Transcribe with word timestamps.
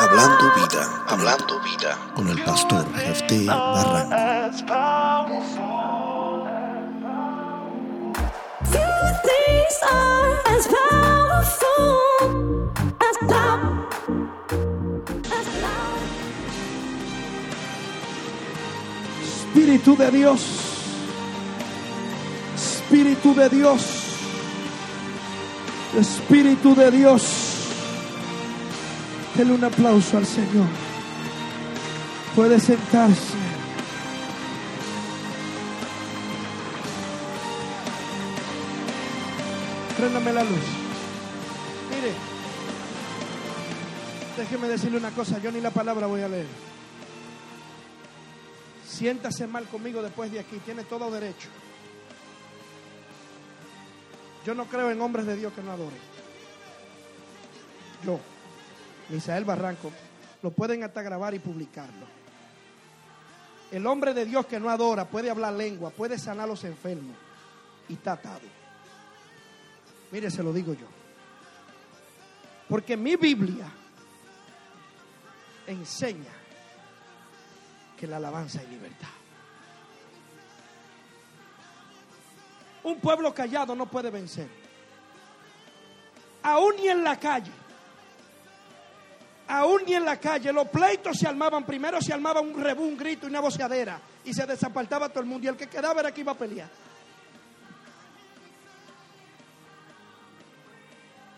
Hablando 0.00 0.50
vida, 0.54 1.04
hablando 1.08 1.60
vida 1.60 1.98
con 2.14 2.26
el 2.26 2.42
pastor 2.42 2.86
Jefté 2.94 3.44
Barranco. 3.44 4.14
As 4.14 4.62
powerful. 4.62 6.48
Few 8.64 8.80
things 9.28 9.76
are 9.92 10.40
as 10.56 10.66
powerful 10.66 12.72
as 12.98 13.16
love. 13.28 13.84
As 15.36 15.46
love. 15.60 16.00
Espíritu 19.22 19.96
de 19.96 20.10
Dios. 20.10 20.40
Espíritu 22.56 23.34
de 23.34 23.48
Dios. 23.50 23.82
Espíritu 25.94 26.74
de 26.74 26.90
Dios. 26.90 27.49
Denle 29.40 29.54
un 29.54 29.64
aplauso 29.64 30.18
al 30.18 30.26
Señor. 30.26 30.66
Puede 32.36 32.60
sentarse. 32.60 33.38
Préndame 39.96 40.32
la 40.34 40.44
luz. 40.44 40.60
Mire. 41.88 42.12
Déjeme 44.36 44.68
decirle 44.68 44.98
una 44.98 45.10
cosa. 45.12 45.38
Yo 45.38 45.50
ni 45.50 45.62
la 45.62 45.70
palabra 45.70 46.06
voy 46.06 46.20
a 46.20 46.28
leer. 46.28 46.46
Siéntase 48.86 49.46
mal 49.46 49.64
conmigo 49.68 50.02
después 50.02 50.30
de 50.30 50.40
aquí, 50.40 50.58
tiene 50.66 50.84
todo 50.84 51.10
derecho. 51.10 51.48
Yo 54.44 54.54
no 54.54 54.66
creo 54.66 54.90
en 54.90 55.00
hombres 55.00 55.24
de 55.24 55.36
Dios 55.36 55.54
que 55.54 55.62
no 55.62 55.72
adoren. 55.72 55.98
Yo, 58.04 58.20
Misael 59.10 59.44
Barranco, 59.44 59.90
lo 60.42 60.50
pueden 60.52 60.82
hasta 60.82 61.02
grabar 61.02 61.34
y 61.34 61.38
publicarlo. 61.38 62.06
El 63.70 63.86
hombre 63.86 64.14
de 64.14 64.24
Dios 64.24 64.46
que 64.46 64.58
no 64.58 64.70
adora 64.70 65.04
puede 65.04 65.30
hablar 65.30 65.52
lengua, 65.52 65.90
puede 65.90 66.18
sanar 66.18 66.44
a 66.44 66.48
los 66.48 66.64
enfermos 66.64 67.16
y 67.88 67.94
está 67.94 68.12
atado. 68.12 68.40
Mire, 70.10 70.30
se 70.30 70.42
lo 70.42 70.52
digo 70.52 70.74
yo. 70.74 70.86
Porque 72.68 72.96
mi 72.96 73.16
Biblia 73.16 73.66
enseña 75.66 76.32
que 77.96 78.06
la 78.06 78.16
alabanza 78.16 78.62
y 78.62 78.66
libertad. 78.68 79.08
Un 82.82 82.98
pueblo 82.98 83.34
callado 83.34 83.74
no 83.74 83.86
puede 83.86 84.10
vencer. 84.10 84.48
Aún 86.42 86.76
ni 86.76 86.88
en 86.88 87.04
la 87.04 87.18
calle. 87.18 87.52
Aún 89.50 89.82
ni 89.84 89.94
en 89.94 90.04
la 90.04 90.18
calle. 90.18 90.52
Los 90.52 90.68
pleitos 90.68 91.18
se 91.18 91.26
armaban. 91.26 91.64
Primero 91.64 92.00
se 92.00 92.12
armaba 92.12 92.40
un 92.40 92.58
rebú, 92.62 92.84
un 92.84 92.96
grito 92.96 93.26
y 93.26 93.30
una 93.30 93.40
voceadera. 93.40 94.00
Y 94.24 94.32
se 94.32 94.46
desapartaba 94.46 95.08
todo 95.08 95.20
el 95.20 95.26
mundo. 95.26 95.44
Y 95.44 95.48
el 95.48 95.56
que 95.56 95.68
quedaba 95.68 96.00
era 96.00 96.14
que 96.14 96.20
iba 96.20 96.32
a 96.32 96.38
pelear. 96.38 96.68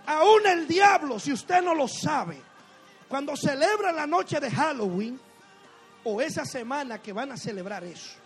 Aún 0.05 0.47
el 0.47 0.69
diablo, 0.69 1.19
si 1.19 1.33
usted 1.33 1.63
no 1.63 1.75
lo 1.75 1.89
sabe, 1.89 2.39
cuando 3.09 3.35
celebra 3.35 3.93
la 3.93 4.07
noche 4.07 4.41
de 4.41 4.51
Halloween, 4.51 5.19
o 6.05 6.21
esa 6.21 6.45
semana 6.45 7.01
que 7.01 7.15
van 7.15 7.33
a 7.33 7.37
celebrar 7.39 7.83
eso. 7.85 8.17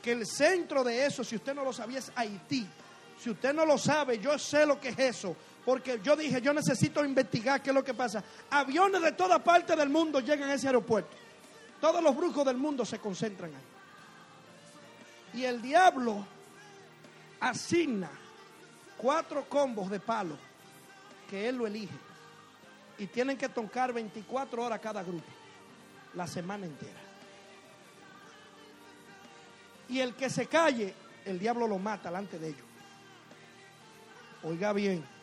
Que 0.00 0.12
el 0.12 0.26
centro 0.26 0.84
de 0.84 1.06
eso, 1.06 1.24
si 1.24 1.34
usted 1.34 1.54
no 1.54 1.64
lo 1.64 1.72
sabía, 1.72 1.98
es 1.98 2.12
Haití. 2.14 2.68
Si 3.18 3.30
usted 3.30 3.52
no 3.52 3.66
lo 3.66 3.78
sabe, 3.78 4.20
yo 4.20 4.38
sé 4.38 4.64
lo 4.64 4.78
que 4.78 4.90
es 4.90 4.98
eso. 4.98 5.34
Porque 5.68 6.00
yo 6.02 6.16
dije, 6.16 6.40
yo 6.40 6.54
necesito 6.54 7.04
investigar 7.04 7.62
qué 7.62 7.68
es 7.68 7.74
lo 7.74 7.84
que 7.84 7.92
pasa. 7.92 8.24
Aviones 8.48 9.02
de 9.02 9.12
toda 9.12 9.38
parte 9.38 9.76
del 9.76 9.90
mundo 9.90 10.18
llegan 10.18 10.48
a 10.48 10.54
ese 10.54 10.66
aeropuerto. 10.66 11.14
Todos 11.78 12.02
los 12.02 12.16
brujos 12.16 12.42
del 12.46 12.56
mundo 12.56 12.86
se 12.86 12.98
concentran 12.98 13.50
ahí. 13.54 15.40
Y 15.42 15.44
el 15.44 15.60
diablo 15.60 16.24
asigna 17.38 18.08
cuatro 18.96 19.46
combos 19.46 19.90
de 19.90 20.00
palo 20.00 20.38
que 21.28 21.50
él 21.50 21.56
lo 21.56 21.66
elige. 21.66 21.98
Y 22.96 23.06
tienen 23.06 23.36
que 23.36 23.50
tocar 23.50 23.92
24 23.92 24.64
horas 24.64 24.80
cada 24.80 25.02
grupo 25.02 25.30
la 26.14 26.26
semana 26.26 26.64
entera. 26.64 26.98
Y 29.90 30.00
el 30.00 30.14
que 30.14 30.30
se 30.30 30.46
calle, 30.46 30.94
el 31.26 31.38
diablo 31.38 31.66
lo 31.66 31.76
mata 31.78 32.08
delante 32.08 32.38
de 32.38 32.48
ellos. 32.48 32.66
Oiga 34.42 34.72
bien. 34.72 35.17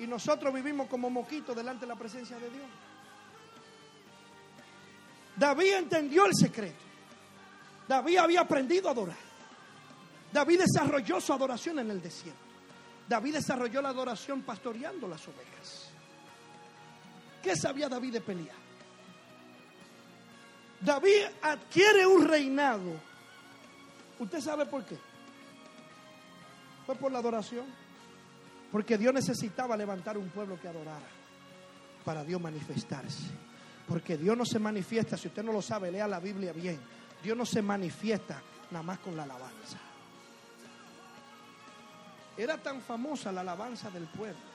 Y 0.00 0.06
nosotros 0.06 0.52
vivimos 0.52 0.88
como 0.88 1.10
moquitos 1.10 1.54
delante 1.54 1.82
de 1.82 1.88
la 1.88 1.96
presencia 1.96 2.38
de 2.38 2.48
Dios. 2.48 2.66
David 5.36 5.74
entendió 5.74 6.24
el 6.24 6.34
secreto. 6.34 6.82
David 7.86 8.16
había 8.16 8.40
aprendido 8.40 8.88
a 8.88 8.92
adorar. 8.92 9.16
David 10.32 10.60
desarrolló 10.60 11.20
su 11.20 11.32
adoración 11.32 11.80
en 11.80 11.90
el 11.90 12.00
desierto. 12.00 12.40
David 13.06 13.34
desarrolló 13.34 13.82
la 13.82 13.90
adoración 13.90 14.42
pastoreando 14.42 15.06
las 15.06 15.26
ovejas. 15.28 15.90
¿Qué 17.42 17.54
sabía 17.56 17.88
David 17.88 18.14
de 18.14 18.20
pelear? 18.20 18.56
David 20.80 21.24
adquiere 21.42 22.06
un 22.06 22.26
reinado. 22.26 23.00
¿Usted 24.18 24.40
sabe 24.40 24.64
por 24.64 24.84
qué? 24.84 24.96
Fue 26.86 26.94
por 26.94 27.12
la 27.12 27.18
adoración. 27.18 27.66
Porque 28.70 28.96
Dios 28.96 29.12
necesitaba 29.12 29.76
levantar 29.76 30.16
un 30.16 30.28
pueblo 30.28 30.60
que 30.60 30.68
adorara 30.68 31.06
para 32.04 32.24
Dios 32.24 32.40
manifestarse. 32.40 33.24
Porque 33.88 34.16
Dios 34.16 34.36
no 34.36 34.44
se 34.44 34.58
manifiesta, 34.58 35.16
si 35.16 35.28
usted 35.28 35.42
no 35.42 35.52
lo 35.52 35.60
sabe, 35.60 35.90
lea 35.90 36.06
la 36.06 36.20
Biblia 36.20 36.52
bien. 36.52 36.78
Dios 37.22 37.36
no 37.36 37.44
se 37.44 37.60
manifiesta 37.60 38.40
nada 38.70 38.82
más 38.82 38.98
con 39.00 39.16
la 39.16 39.24
alabanza. 39.24 39.78
Era 42.36 42.56
tan 42.56 42.80
famosa 42.80 43.32
la 43.32 43.40
alabanza 43.40 43.90
del 43.90 44.04
pueblo 44.06 44.50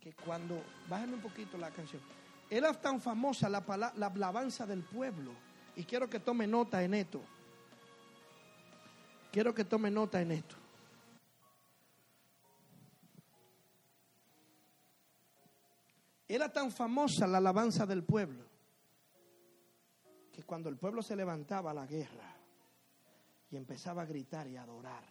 que 0.00 0.12
cuando, 0.14 0.62
bájame 0.88 1.14
un 1.14 1.20
poquito 1.20 1.58
la 1.58 1.70
canción, 1.70 2.00
era 2.48 2.72
tan 2.72 3.00
famosa 3.00 3.48
la, 3.48 3.62
la 3.96 4.06
alabanza 4.06 4.66
del 4.66 4.82
pueblo. 4.82 5.32
Y 5.74 5.84
quiero 5.84 6.08
que 6.08 6.20
tome 6.20 6.46
nota 6.46 6.82
en 6.82 6.94
esto. 6.94 7.20
Quiero 9.30 9.54
que 9.54 9.64
tome 9.64 9.90
nota 9.90 10.20
en 10.20 10.32
esto. 10.32 10.61
Era 16.32 16.50
tan 16.50 16.70
famosa 16.72 17.26
la 17.26 17.36
alabanza 17.36 17.84
del 17.84 18.04
pueblo 18.04 18.46
que 20.32 20.42
cuando 20.44 20.70
el 20.70 20.78
pueblo 20.78 21.02
se 21.02 21.14
levantaba 21.14 21.72
a 21.72 21.74
la 21.74 21.84
guerra 21.84 22.34
y 23.50 23.56
empezaba 23.56 24.00
a 24.00 24.06
gritar 24.06 24.48
y 24.48 24.56
a 24.56 24.62
adorar, 24.62 25.04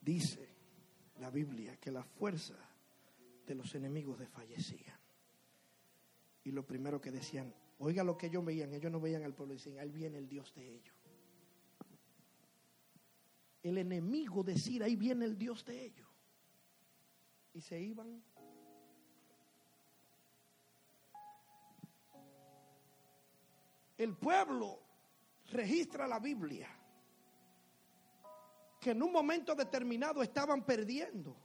dice 0.00 0.48
la 1.18 1.28
Biblia 1.28 1.76
que 1.76 1.90
la 1.90 2.02
fuerza 2.02 2.54
de 3.46 3.54
los 3.54 3.74
enemigos 3.74 4.20
desfallecían. 4.20 4.98
Y 6.44 6.50
lo 6.50 6.64
primero 6.64 6.98
que 6.98 7.10
decían, 7.10 7.54
oiga 7.80 8.02
lo 8.02 8.16
que 8.16 8.28
ellos 8.28 8.42
veían, 8.42 8.72
ellos 8.72 8.90
no 8.90 9.00
veían 9.00 9.22
al 9.22 9.34
pueblo, 9.34 9.52
decían, 9.52 9.80
ahí 9.80 9.90
viene 9.90 10.16
el 10.16 10.30
Dios 10.30 10.54
de 10.54 10.66
ellos. 10.66 10.96
El 13.62 13.76
enemigo 13.76 14.42
decir, 14.42 14.82
ahí 14.82 14.96
viene 14.96 15.26
el 15.26 15.36
Dios 15.36 15.62
de 15.66 15.84
ellos. 15.84 16.08
Y 17.52 17.60
se 17.60 17.78
iban. 17.78 18.24
El 23.98 24.16
pueblo 24.16 24.80
registra 25.50 26.06
la 26.06 26.20
Biblia 26.20 26.68
que 28.80 28.92
en 28.92 29.02
un 29.02 29.12
momento 29.12 29.54
determinado 29.54 30.22
estaban 30.22 30.64
perdiendo. 30.64 31.36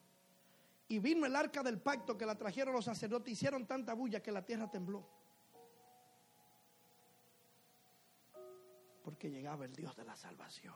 Y 0.87 0.99
vino 0.99 1.25
el 1.25 1.35
arca 1.35 1.63
del 1.63 1.81
pacto 1.81 2.15
que 2.15 2.25
la 2.25 2.37
trajeron 2.37 2.75
los 2.75 2.85
sacerdotes, 2.85 3.33
hicieron 3.33 3.65
tanta 3.65 3.93
bulla 3.93 4.21
que 4.21 4.31
la 4.31 4.45
tierra 4.45 4.69
tembló. 4.69 5.07
Porque 9.01 9.31
llegaba 9.31 9.65
el 9.65 9.73
Dios 9.73 9.95
de 9.95 10.03
la 10.03 10.15
salvación. 10.15 10.75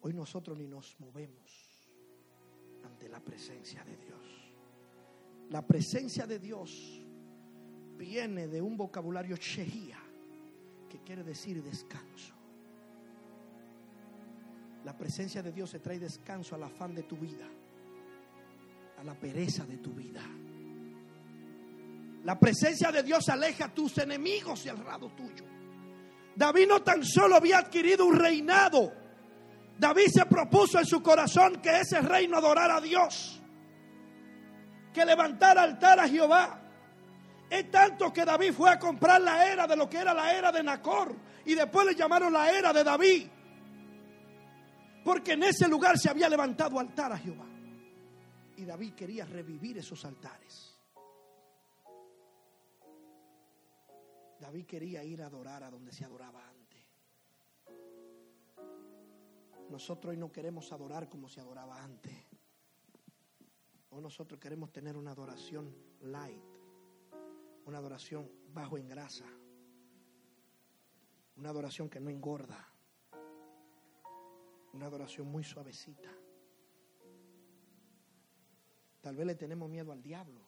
Hoy 0.00 0.14
nosotros 0.14 0.56
ni 0.56 0.66
nos 0.66 0.98
movemos 1.00 1.90
ante 2.84 3.08
la 3.08 3.20
presencia 3.20 3.84
de 3.84 3.96
Dios. 3.96 4.54
La 5.50 5.66
presencia 5.66 6.26
de 6.26 6.38
Dios 6.38 7.05
viene 7.96 8.46
de 8.48 8.60
un 8.60 8.76
vocabulario 8.76 9.36
shehía, 9.36 9.98
que 10.88 10.98
quiere 11.00 11.22
decir 11.24 11.62
descanso. 11.62 12.34
La 14.84 14.96
presencia 14.96 15.42
de 15.42 15.52
Dios 15.52 15.70
se 15.70 15.80
trae 15.80 15.98
descanso 15.98 16.54
al 16.54 16.62
afán 16.62 16.94
de 16.94 17.02
tu 17.02 17.16
vida, 17.16 17.46
a 18.98 19.04
la 19.04 19.14
pereza 19.14 19.64
de 19.64 19.78
tu 19.78 19.92
vida. 19.92 20.22
La 22.24 22.38
presencia 22.38 22.90
de 22.92 23.02
Dios 23.02 23.28
aleja 23.28 23.72
tus 23.72 23.98
enemigos 23.98 24.64
y 24.66 24.68
al 24.68 24.84
lado 24.84 25.10
tuyo. 25.10 25.44
David 26.34 26.68
no 26.68 26.82
tan 26.82 27.04
solo 27.04 27.36
había 27.36 27.58
adquirido 27.58 28.04
un 28.04 28.16
reinado, 28.16 28.92
David 29.78 30.06
se 30.12 30.26
propuso 30.26 30.78
en 30.78 30.86
su 30.86 31.02
corazón 31.02 31.60
que 31.60 31.80
ese 31.80 32.00
reino 32.00 32.38
adorara 32.38 32.76
a 32.76 32.80
Dios. 32.80 33.42
que 34.92 35.04
levantara 35.04 35.62
altar 35.62 36.00
a 36.00 36.08
Jehová. 36.08 36.58
Es 37.48 37.70
tanto 37.70 38.12
que 38.12 38.24
David 38.24 38.52
fue 38.52 38.70
a 38.70 38.78
comprar 38.78 39.20
la 39.20 39.50
era 39.50 39.66
de 39.66 39.76
lo 39.76 39.88
que 39.88 39.98
era 39.98 40.12
la 40.12 40.34
era 40.34 40.50
de 40.50 40.62
Nacor. 40.62 41.14
Y 41.44 41.54
después 41.54 41.86
le 41.86 41.94
llamaron 41.94 42.32
la 42.32 42.50
era 42.50 42.72
de 42.72 42.82
David. 42.82 43.28
Porque 45.04 45.32
en 45.32 45.44
ese 45.44 45.68
lugar 45.68 45.98
se 45.98 46.10
había 46.10 46.28
levantado 46.28 46.80
altar 46.80 47.12
a 47.12 47.18
Jehová. 47.18 47.46
Y 48.56 48.64
David 48.64 48.94
quería 48.94 49.24
revivir 49.24 49.78
esos 49.78 50.04
altares. 50.04 50.76
David 54.40 54.66
quería 54.66 55.04
ir 55.04 55.22
a 55.22 55.26
adorar 55.26 55.62
a 55.62 55.70
donde 55.70 55.92
se 55.92 56.04
adoraba 56.04 56.46
antes. 56.48 56.56
Nosotros 59.70 60.10
hoy 60.10 60.16
no 60.16 60.30
queremos 60.30 60.72
adorar 60.72 61.08
como 61.08 61.28
se 61.28 61.40
adoraba 61.40 61.82
antes. 61.82 62.12
Hoy 63.90 64.02
nosotros 64.02 64.38
queremos 64.40 64.72
tener 64.72 64.96
una 64.96 65.12
adoración 65.12 65.74
light, 66.00 66.55
una 67.66 67.78
adoración 67.78 68.30
bajo 68.54 68.78
en 68.78 68.88
grasa, 68.88 69.24
una 71.36 71.50
adoración 71.50 71.90
que 71.90 71.98
no 71.98 72.10
engorda, 72.10 72.64
una 74.72 74.86
adoración 74.86 75.26
muy 75.26 75.42
suavecita. 75.42 76.08
Tal 79.00 79.16
vez 79.16 79.26
le 79.26 79.34
tenemos 79.34 79.68
miedo 79.68 79.90
al 79.90 80.00
diablo, 80.00 80.40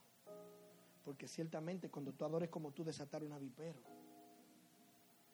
porque 1.05 1.27
ciertamente 1.27 1.91
cuando 1.91 2.13
tú 2.13 2.25
adores 2.25 2.49
como 2.51 2.71
tú 2.73 2.85
desatar 2.85 3.25
un 3.25 3.33
avipero, 3.33 3.81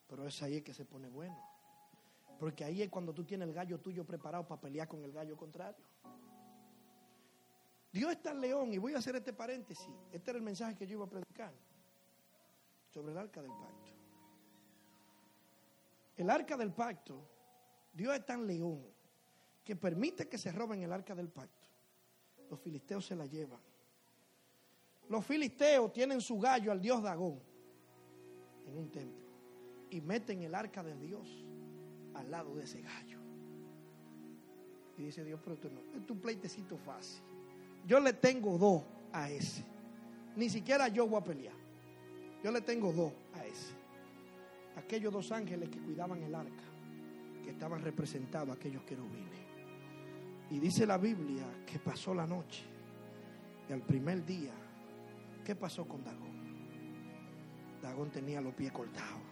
pero 0.09 0.27
es 0.27 0.43
ahí 0.43 0.63
que 0.63 0.73
se 0.73 0.87
pone 0.87 1.09
bueno. 1.09 1.39
Porque 2.39 2.65
ahí 2.65 2.83
es 2.83 2.89
cuando 2.89 3.13
tú 3.13 3.25
tienes 3.25 3.47
el 3.47 3.55
gallo 3.55 3.79
tuyo 3.79 4.05
preparado 4.05 4.47
para 4.47 4.61
pelear 4.61 4.89
con 4.89 5.05
el 5.05 5.13
gallo 5.13 5.37
contrario. 5.37 5.85
Dios 7.93 8.11
está 8.11 8.33
en 8.33 8.41
león 8.41 8.73
y 8.73 8.79
voy 8.79 8.95
a 8.95 8.99
hacer 8.99 9.17
este 9.17 9.33
paréntesis. 9.33 9.89
Este 10.11 10.31
era 10.31 10.39
el 10.39 10.45
mensaje 10.45 10.75
que 10.75 10.87
yo 10.87 10.95
iba 10.95 11.05
a 11.05 11.09
predicar 11.09 11.53
sobre 12.95 13.11
el 13.11 13.19
arca 13.19 13.43
del 13.43 13.51
pacto. 13.51 13.93
El 16.17 16.31
arca 16.31 16.57
del 16.57 16.73
pacto, 16.73 17.21
Dios 17.93 18.15
es 18.15 18.25
tan 18.25 18.47
león 18.47 18.87
que 19.65 19.75
permite 19.75 20.29
que 20.29 20.39
se 20.39 20.53
roben 20.53 20.81
el 20.81 20.93
arca 20.93 21.13
del 21.13 21.29
pacto. 21.29 21.67
Los 22.49 22.61
filisteos 22.61 23.05
se 23.05 23.17
la 23.17 23.27
llevan. 23.27 23.59
Los 25.09 25.27
filisteos 25.27 25.93
tienen 25.93 26.21
su 26.21 26.39
gallo 26.39 26.71
al 26.71 26.81
dios 26.81 27.03
Dagón 27.03 27.41
en 28.65 28.79
un 28.79 28.89
templo 28.91 29.27
y 29.91 30.01
meten 30.01 30.43
el 30.43 30.55
arca 30.55 30.85
de 30.85 30.97
Dios 30.97 31.45
al 32.15 32.31
lado 32.31 32.55
de 32.55 32.63
ese 32.63 32.81
gallo. 32.81 33.19
Y 34.97 35.03
dice 35.03 35.25
Dios, 35.25 35.41
pero 35.43 35.57
tú 35.57 35.69
no, 35.69 35.81
es 35.99 36.07
tu 36.07 36.17
pleitecito 36.21 36.79
fácil. 36.79 37.23
Yo 37.87 37.99
le 37.99 38.13
tengo 38.13 38.57
dos 38.57 38.83
a 39.13 39.29
ese. 39.31 39.65
Ni 40.37 40.49
siquiera 40.49 40.87
yo 40.89 41.09
voy 41.09 41.21
a 41.21 41.25
pelear. 41.25 41.64
Yo 42.45 42.53
le 42.53 42.61
tengo 42.61 42.93
dos 42.93 43.11
a 43.33 43.47
ese. 43.47 43.73
Aquellos 44.77 45.11
dos 45.11 45.33
ángeles 45.33 45.71
que 45.71 45.79
cuidaban 45.79 46.23
el 46.23 46.35
arca, 46.35 46.65
que 47.43 47.53
estaban 47.53 47.81
representados 47.81 48.55
aquellos 48.55 48.83
querubines. 48.83 49.41
Y 50.51 50.59
dice 50.59 50.87
la 50.87 50.99
Biblia 50.99 51.47
que 51.65 51.79
pasó 51.79 52.13
la 52.13 52.27
noche. 52.27 52.65
Y 53.67 53.73
al 53.73 53.81
primer 53.81 54.27
día, 54.27 54.53
¿qué 55.43 55.55
pasó 55.55 55.89
con 55.89 56.05
Dagón? 56.05 56.35
Dagón 57.81 58.11
tenía 58.11 58.43
los 58.43 58.53
pies 58.53 58.73
cortados. 58.73 59.23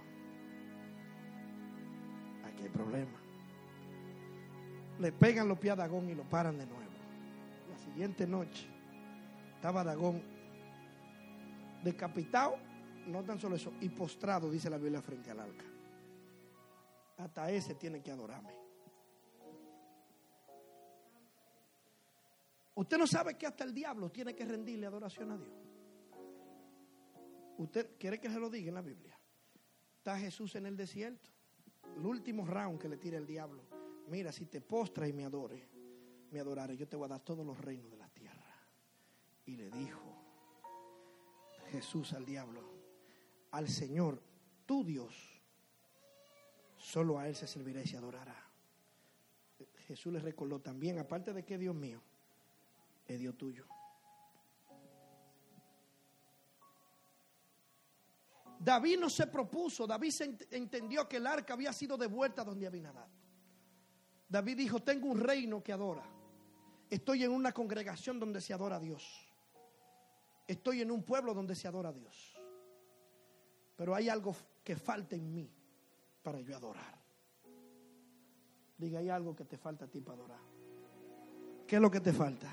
Aquí 2.46 2.62
hay 2.62 2.70
problema. 2.70 3.20
Le 5.00 5.12
pegan 5.12 5.48
los 5.48 5.58
pies 5.58 5.74
a 5.74 5.76
Dagón 5.76 6.08
y 6.08 6.14
lo 6.14 6.22
paran 6.22 6.56
de 6.56 6.64
nuevo. 6.64 6.80
La 7.70 7.76
siguiente 7.76 8.26
noche 8.26 8.66
estaba 9.56 9.84
Dagón 9.84 10.22
decapitado, 11.84 12.71
no 13.06 13.24
tan 13.24 13.38
solo 13.38 13.56
eso, 13.56 13.72
y 13.80 13.88
postrado, 13.88 14.50
dice 14.50 14.70
la 14.70 14.78
Biblia, 14.78 15.02
frente 15.02 15.30
al 15.30 15.40
arca. 15.40 15.64
Hasta 17.18 17.50
ese 17.50 17.74
tiene 17.74 18.02
que 18.02 18.10
adorarme. 18.10 18.62
Usted 22.74 22.98
no 22.98 23.06
sabe 23.06 23.36
que 23.36 23.46
hasta 23.46 23.64
el 23.64 23.74
diablo 23.74 24.10
tiene 24.10 24.34
que 24.34 24.44
rendirle 24.44 24.86
adoración 24.86 25.30
a 25.30 25.36
Dios. 25.36 25.54
¿Usted 27.58 27.96
quiere 27.98 28.18
que 28.18 28.30
se 28.30 28.40
lo 28.40 28.48
diga 28.48 28.68
en 28.68 28.74
la 28.74 28.82
Biblia? 28.82 29.18
Está 29.98 30.18
Jesús 30.18 30.56
en 30.56 30.66
el 30.66 30.76
desierto. 30.76 31.30
El 31.96 32.06
último 32.06 32.46
round 32.46 32.80
que 32.80 32.88
le 32.88 32.96
tira 32.96 33.18
el 33.18 33.26
diablo. 33.26 33.62
Mira, 34.08 34.32
si 34.32 34.46
te 34.46 34.60
postras 34.60 35.08
y 35.08 35.12
me 35.12 35.24
adores, 35.24 35.62
me 36.30 36.40
adoraré, 36.40 36.76
yo 36.76 36.88
te 36.88 36.96
voy 36.96 37.04
a 37.04 37.08
dar 37.08 37.20
todos 37.20 37.46
los 37.46 37.58
reinos 37.60 37.90
de 37.90 37.98
la 37.98 38.08
tierra. 38.08 38.56
Y 39.44 39.56
le 39.56 39.70
dijo 39.70 40.00
Jesús 41.70 42.12
al 42.14 42.24
diablo, 42.24 42.81
al 43.52 43.68
Señor, 43.68 44.20
tu 44.66 44.84
Dios, 44.84 45.14
solo 46.76 47.18
a 47.18 47.28
Él 47.28 47.36
se 47.36 47.46
servirá 47.46 47.80
y 47.80 47.86
se 47.86 47.96
adorará. 47.96 48.36
Jesús 49.86 50.12
le 50.12 50.20
recordó 50.20 50.60
también, 50.60 50.98
aparte 50.98 51.32
de 51.32 51.44
que 51.44 51.58
Dios 51.58 51.74
mío, 51.74 52.02
es 53.06 53.18
Dios 53.18 53.36
tuyo. 53.36 53.66
David 58.58 58.98
no 59.00 59.10
se 59.10 59.26
propuso, 59.26 59.86
David 59.86 60.10
se 60.10 60.30
ent- 60.30 60.46
entendió 60.50 61.08
que 61.08 61.16
el 61.16 61.26
arca 61.26 61.54
había 61.54 61.72
sido 61.72 61.96
devuelta 61.96 62.44
donde 62.44 62.66
Abinadab. 62.66 63.08
David 64.28 64.56
dijo, 64.56 64.80
tengo 64.80 65.08
un 65.08 65.18
reino 65.20 65.62
que 65.62 65.72
adora. 65.72 66.04
Estoy 66.88 67.24
en 67.24 67.32
una 67.32 67.52
congregación 67.52 68.20
donde 68.20 68.40
se 68.40 68.54
adora 68.54 68.76
a 68.76 68.80
Dios. 68.80 69.04
Estoy 70.46 70.80
en 70.80 70.90
un 70.90 71.02
pueblo 71.02 71.34
donde 71.34 71.54
se 71.56 71.66
adora 71.66 71.88
a 71.88 71.92
Dios. 71.92 72.36
Pero 73.82 73.96
hay 73.96 74.08
algo 74.08 74.32
que 74.62 74.76
falta 74.76 75.16
en 75.16 75.34
mí 75.34 75.50
para 76.22 76.40
yo 76.40 76.56
adorar. 76.56 77.02
Diga, 78.78 79.00
hay 79.00 79.08
algo 79.08 79.34
que 79.34 79.44
te 79.44 79.58
falta 79.58 79.86
a 79.86 79.88
ti 79.88 80.00
para 80.00 80.18
adorar. 80.18 80.38
¿Qué 81.66 81.74
es 81.74 81.82
lo 81.82 81.90
que 81.90 81.98
te 81.98 82.12
falta? 82.12 82.48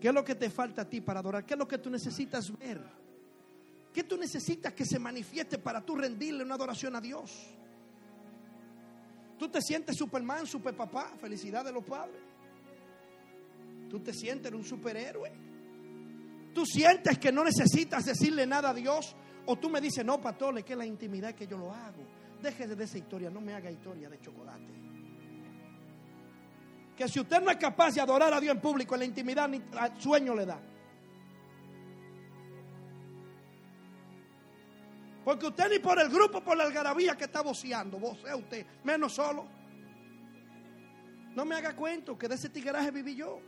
¿Qué 0.00 0.06
es 0.06 0.14
lo 0.14 0.24
que 0.24 0.36
te 0.36 0.48
falta 0.48 0.82
a 0.82 0.88
ti 0.88 1.00
para 1.00 1.18
adorar? 1.18 1.44
¿Qué 1.44 1.54
es 1.54 1.58
lo 1.58 1.66
que 1.66 1.78
tú 1.78 1.90
necesitas 1.90 2.56
ver? 2.56 2.80
¿Qué 3.92 4.04
tú 4.04 4.16
necesitas 4.16 4.74
que 4.74 4.84
se 4.84 5.00
manifieste 5.00 5.58
para 5.58 5.84
tú 5.84 5.96
rendirle 5.96 6.44
una 6.44 6.54
adoración 6.54 6.94
a 6.94 7.00
Dios? 7.00 7.48
Tú 9.40 9.48
te 9.48 9.60
sientes 9.60 9.96
Superman, 9.96 10.46
super 10.46 10.76
papá, 10.76 11.16
felicidad 11.20 11.64
de 11.64 11.72
los 11.72 11.84
padres. 11.84 12.22
Tú 13.88 13.98
te 13.98 14.12
sientes 14.12 14.52
un 14.52 14.62
superhéroe. 14.62 15.32
Tú 16.54 16.64
sientes 16.64 17.18
que 17.18 17.32
no 17.32 17.42
necesitas 17.42 18.04
decirle 18.04 18.46
nada 18.46 18.70
a 18.70 18.74
Dios. 18.74 19.16
O 19.46 19.56
tú 19.56 19.68
me 19.68 19.80
dices, 19.80 20.04
no, 20.04 20.20
pastor, 20.20 20.62
que 20.62 20.76
la 20.76 20.86
intimidad 20.86 21.34
que 21.34 21.46
yo 21.46 21.56
lo 21.56 21.72
hago. 21.72 22.04
Déjese 22.42 22.74
de 22.74 22.84
esa 22.84 22.98
historia, 22.98 23.30
no 23.30 23.40
me 23.40 23.54
haga 23.54 23.70
historia 23.70 24.08
de 24.08 24.20
chocolate. 24.20 24.72
Que 26.96 27.08
si 27.08 27.20
usted 27.20 27.40
no 27.40 27.50
es 27.50 27.56
capaz 27.56 27.94
de 27.94 28.00
adorar 28.00 28.32
a 28.32 28.40
Dios 28.40 28.54
en 28.54 28.60
público, 28.60 28.94
en 28.94 29.00
la 29.00 29.06
intimidad, 29.06 29.48
ni 29.48 29.60
sueño 29.98 30.34
le 30.34 30.46
da. 30.46 30.60
Porque 35.24 35.46
usted 35.46 35.70
ni 35.70 35.78
por 35.78 35.98
el 36.00 36.08
grupo, 36.08 36.42
por 36.42 36.56
la 36.56 36.64
algarabía 36.64 37.16
que 37.16 37.24
está 37.24 37.42
voceando, 37.42 37.98
vocea 37.98 38.36
usted, 38.36 38.66
menos 38.84 39.14
solo. 39.14 39.46
No 41.34 41.44
me 41.44 41.54
haga 41.54 41.76
cuento 41.76 42.18
que 42.18 42.26
de 42.26 42.34
ese 42.34 42.48
tigueraje 42.48 42.90
viví 42.90 43.14
yo. 43.14 43.40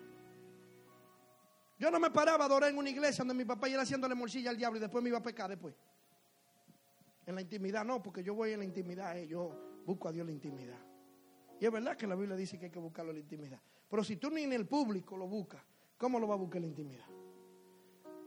Yo 1.83 1.91
no 1.91 1.99
me 1.99 2.13
paraba 2.13 2.45
a 2.45 2.47
adorar 2.47 2.71
en 2.71 2.79
una 2.79 2.91
iglesia 2.91 3.25
donde 3.25 3.35
mi 3.35 3.45
papá 3.45 3.69
iba 3.69 3.83
haciéndole 3.83 4.15
morcilla 4.15 4.51
al 4.51 4.57
diablo 4.57 4.79
y 4.79 4.81
después 4.81 5.03
me 5.03 5.09
iba 5.09 5.19
a 5.19 5.23
pecar 5.23 5.51
después. 5.51 5.75
En 7.27 7.35
la 7.35 7.41
intimidad 7.41 7.85
no, 7.85 8.01
porque 8.01 8.23
yo 8.23 8.35
voy 8.35 8.53
en 8.53 8.61
la 8.61 8.65
intimidad, 8.65 9.19
eh, 9.19 9.27
yo 9.27 9.83
busco 9.85 10.07
a 10.07 10.13
Dios 10.13 10.23
en 10.23 10.27
la 10.29 10.33
intimidad. 10.33 10.79
Y 11.59 11.67
es 11.67 11.73
verdad 11.73 11.97
que 11.97 12.07
la 12.07 12.15
Biblia 12.15 12.37
dice 12.37 12.57
que 12.57 12.67
hay 12.67 12.71
que 12.71 12.79
buscarlo 12.79 13.11
en 13.11 13.17
la 13.17 13.23
intimidad. 13.23 13.61
Pero 13.91 14.05
si 14.05 14.15
tú 14.15 14.31
ni 14.31 14.43
en 14.43 14.53
el 14.53 14.65
público 14.65 15.17
lo 15.17 15.27
buscas, 15.27 15.61
¿cómo 15.99 16.21
lo 16.21 16.29
va 16.29 16.35
a 16.35 16.37
buscar 16.37 16.61
la 16.61 16.69
intimidad? 16.69 17.07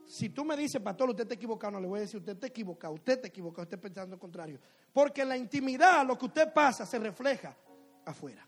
Si 0.06 0.32
tú 0.32 0.44
me 0.44 0.58
dices, 0.58 0.82
pastor, 0.82 1.12
usted 1.12 1.24
está 1.24 1.36
equivocado, 1.36 1.72
no 1.72 1.80
le 1.80 1.88
voy 1.88 2.00
a 2.00 2.02
decir, 2.02 2.20
usted 2.20 2.34
está 2.34 2.48
equivocado, 2.48 2.96
usted 2.96 3.14
está 3.14 3.30
equivocado, 3.30 3.64
usted 3.64 3.78
está 3.78 3.82
pensando 3.82 4.18
lo 4.18 4.20
contrario. 4.20 4.60
Porque 4.92 5.22
en 5.22 5.30
la 5.30 5.38
intimidad 5.38 6.06
lo 6.06 6.18
que 6.18 6.26
usted 6.26 6.52
pasa 6.52 6.86
se 6.86 7.00
refleja 7.00 7.56
afuera. 8.04 8.46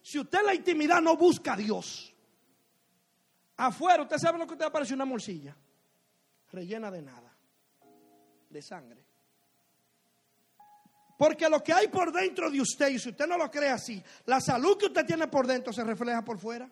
Si 0.00 0.16
usted 0.16 0.38
en 0.38 0.46
la 0.46 0.54
intimidad 0.54 1.02
no 1.02 1.16
busca 1.16 1.54
a 1.54 1.56
Dios, 1.56 2.14
afuera, 3.58 4.02
usted 4.02 4.18
sabe 4.18 4.38
lo 4.38 4.46
que 4.46 4.56
te 4.56 4.64
va 4.64 4.68
a 4.68 4.72
parecer 4.72 4.94
una 4.94 5.04
morcilla, 5.04 5.54
rellena 6.50 6.90
de 6.90 7.02
nada, 7.02 7.36
de 8.48 8.62
sangre. 8.62 9.04
Porque 11.18 11.48
lo 11.48 11.62
que 11.62 11.72
hay 11.72 11.88
por 11.88 12.12
dentro 12.12 12.48
de 12.48 12.60
usted, 12.60 12.88
y 12.88 12.98
si 12.98 13.10
usted 13.10 13.26
no 13.26 13.36
lo 13.36 13.50
cree 13.50 13.70
así, 13.70 14.02
la 14.26 14.40
salud 14.40 14.78
que 14.78 14.86
usted 14.86 15.04
tiene 15.04 15.26
por 15.26 15.46
dentro 15.46 15.72
se 15.72 15.82
refleja 15.82 16.24
por 16.24 16.38
fuera. 16.38 16.70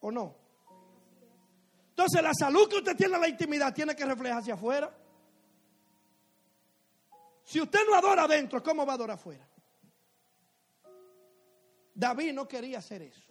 ¿O 0.00 0.12
no? 0.12 0.36
Entonces 1.90 2.22
la 2.22 2.32
salud 2.32 2.68
que 2.68 2.76
usted 2.76 2.96
tiene 2.96 3.16
en 3.16 3.20
la 3.20 3.28
intimidad 3.28 3.74
tiene 3.74 3.96
que 3.96 4.04
reflejar 4.04 4.38
hacia 4.38 4.54
afuera. 4.54 4.96
Si 7.42 7.60
usted 7.60 7.80
no 7.88 7.96
adora 7.96 8.22
adentro, 8.22 8.62
¿cómo 8.62 8.86
va 8.86 8.92
a 8.92 8.94
adorar 8.94 9.16
afuera? 9.16 9.44
David 11.92 12.32
no 12.32 12.46
quería 12.46 12.78
hacer 12.78 13.02
eso. 13.02 13.27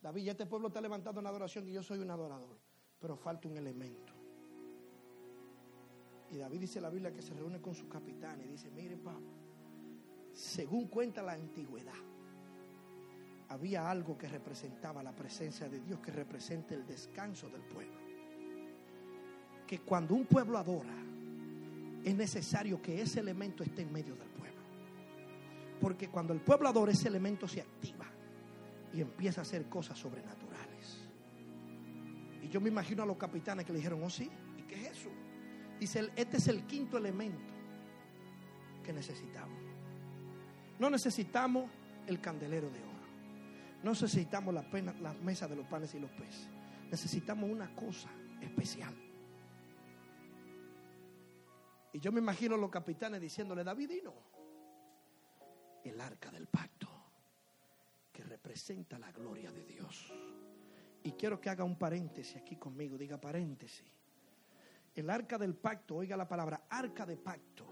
David, 0.00 0.24
ya 0.24 0.32
este 0.32 0.46
pueblo 0.46 0.68
está 0.68 0.80
levantando 0.80 1.20
una 1.20 1.30
adoración 1.30 1.68
y 1.68 1.72
yo 1.72 1.82
soy 1.82 1.98
un 1.98 2.10
adorador, 2.10 2.56
pero 3.00 3.16
falta 3.16 3.48
un 3.48 3.56
elemento. 3.56 4.12
Y 6.30 6.36
David 6.36 6.60
dice 6.60 6.78
en 6.78 6.84
la 6.84 6.90
Biblia 6.90 7.12
que 7.12 7.22
se 7.22 7.34
reúne 7.34 7.60
con 7.60 7.74
su 7.74 7.88
capitán 7.88 8.40
y 8.42 8.46
dice, 8.46 8.70
mire 8.70 8.96
Pablo, 8.96 9.32
según 10.32 10.86
cuenta 10.86 11.22
la 11.22 11.32
antigüedad, 11.32 11.94
había 13.48 13.90
algo 13.90 14.16
que 14.16 14.28
representaba 14.28 15.02
la 15.02 15.12
presencia 15.12 15.68
de 15.68 15.80
Dios, 15.80 16.00
que 16.00 16.12
representa 16.12 16.74
el 16.74 16.86
descanso 16.86 17.48
del 17.48 17.62
pueblo. 17.62 17.98
Que 19.66 19.80
cuando 19.80 20.14
un 20.14 20.26
pueblo 20.26 20.58
adora, 20.58 20.94
es 22.04 22.14
necesario 22.14 22.80
que 22.80 23.00
ese 23.00 23.20
elemento 23.20 23.64
esté 23.64 23.82
en 23.82 23.92
medio 23.92 24.14
del 24.14 24.28
pueblo. 24.28 24.62
Porque 25.80 26.08
cuando 26.08 26.34
el 26.34 26.40
pueblo 26.40 26.68
adora, 26.68 26.92
ese 26.92 27.08
elemento 27.08 27.48
se 27.48 27.62
activa 27.62 28.07
y 28.92 29.00
empieza 29.00 29.40
a 29.40 29.42
hacer 29.42 29.68
cosas 29.68 29.98
sobrenaturales. 29.98 31.08
Y 32.42 32.48
yo 32.48 32.60
me 32.60 32.68
imagino 32.68 33.02
a 33.02 33.06
los 33.06 33.16
capitanes 33.16 33.66
que 33.66 33.72
le 33.72 33.78
dijeron, 33.78 34.02
oh 34.02 34.10
sí, 34.10 34.30
¿y 34.56 34.62
qué 34.62 34.86
es 34.86 34.98
eso? 34.98 35.10
Dice, 35.78 36.10
este 36.16 36.38
es 36.38 36.48
el 36.48 36.64
quinto 36.64 36.96
elemento 36.98 37.52
que 38.82 38.92
necesitamos. 38.92 39.58
No 40.78 40.90
necesitamos 40.90 41.70
el 42.06 42.20
candelero 42.20 42.70
de 42.70 42.80
oro. 42.80 42.88
No 43.82 43.90
necesitamos 43.90 44.52
la, 44.52 44.62
pena, 44.62 44.92
mesa 45.22 45.46
de 45.46 45.56
los 45.56 45.66
panes 45.66 45.94
y 45.94 46.00
los 46.00 46.10
peces. 46.10 46.48
Necesitamos 46.90 47.50
una 47.50 47.74
cosa 47.74 48.08
especial. 48.40 48.94
Y 51.92 52.00
yo 52.00 52.12
me 52.12 52.20
imagino 52.20 52.54
a 52.54 52.58
los 52.58 52.70
capitanes 52.70 53.20
diciéndole, 53.20 53.64
Davidino, 53.64 54.12
el 55.84 56.00
arca 56.00 56.30
del 56.30 56.46
pacto, 56.46 56.77
representa 58.38 58.98
la 58.98 59.10
gloria 59.10 59.50
de 59.50 59.64
Dios. 59.64 60.12
Y 61.02 61.12
quiero 61.12 61.40
que 61.40 61.50
haga 61.50 61.64
un 61.64 61.76
paréntesis 61.76 62.36
aquí 62.36 62.56
conmigo, 62.56 62.96
diga 62.96 63.20
paréntesis. 63.20 63.84
El 64.94 65.10
arca 65.10 65.38
del 65.38 65.54
pacto, 65.54 65.96
oiga 65.96 66.16
la 66.16 66.28
palabra, 66.28 66.66
arca 66.70 67.04
de 67.04 67.16
pacto. 67.16 67.66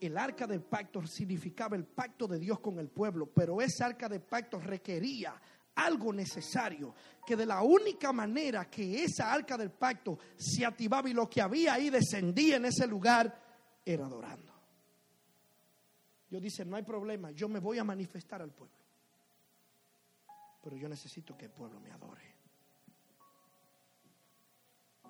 El 0.00 0.18
arca 0.18 0.46
del 0.46 0.62
pacto 0.62 1.06
significaba 1.06 1.76
el 1.76 1.84
pacto 1.84 2.26
de 2.26 2.38
Dios 2.38 2.60
con 2.60 2.78
el 2.78 2.88
pueblo, 2.88 3.30
pero 3.34 3.62
esa 3.62 3.86
arca 3.86 4.08
de 4.08 4.20
pacto 4.20 4.60
requería 4.60 5.40
algo 5.76 6.12
necesario, 6.12 6.94
que 7.26 7.34
de 7.34 7.46
la 7.46 7.62
única 7.62 8.12
manera 8.12 8.68
que 8.70 9.04
esa 9.04 9.32
arca 9.32 9.56
del 9.56 9.70
pacto 9.70 10.18
se 10.36 10.66
activaba 10.66 11.08
y 11.08 11.14
lo 11.14 11.28
que 11.30 11.40
había 11.40 11.74
ahí 11.74 11.88
descendía 11.88 12.56
en 12.56 12.66
ese 12.66 12.86
lugar 12.86 13.40
era 13.84 14.04
adorando. 14.04 14.52
Yo 16.30 16.40
dice, 16.40 16.64
no 16.64 16.76
hay 16.76 16.82
problema, 16.82 17.30
yo 17.30 17.48
me 17.48 17.58
voy 17.58 17.78
a 17.78 17.84
manifestar 17.84 18.42
al 18.42 18.52
pueblo, 18.52 18.83
pero 20.64 20.76
yo 20.76 20.88
necesito 20.88 21.36
que 21.36 21.44
el 21.44 21.50
pueblo 21.50 21.78
me 21.78 21.92
adore. 21.92 22.22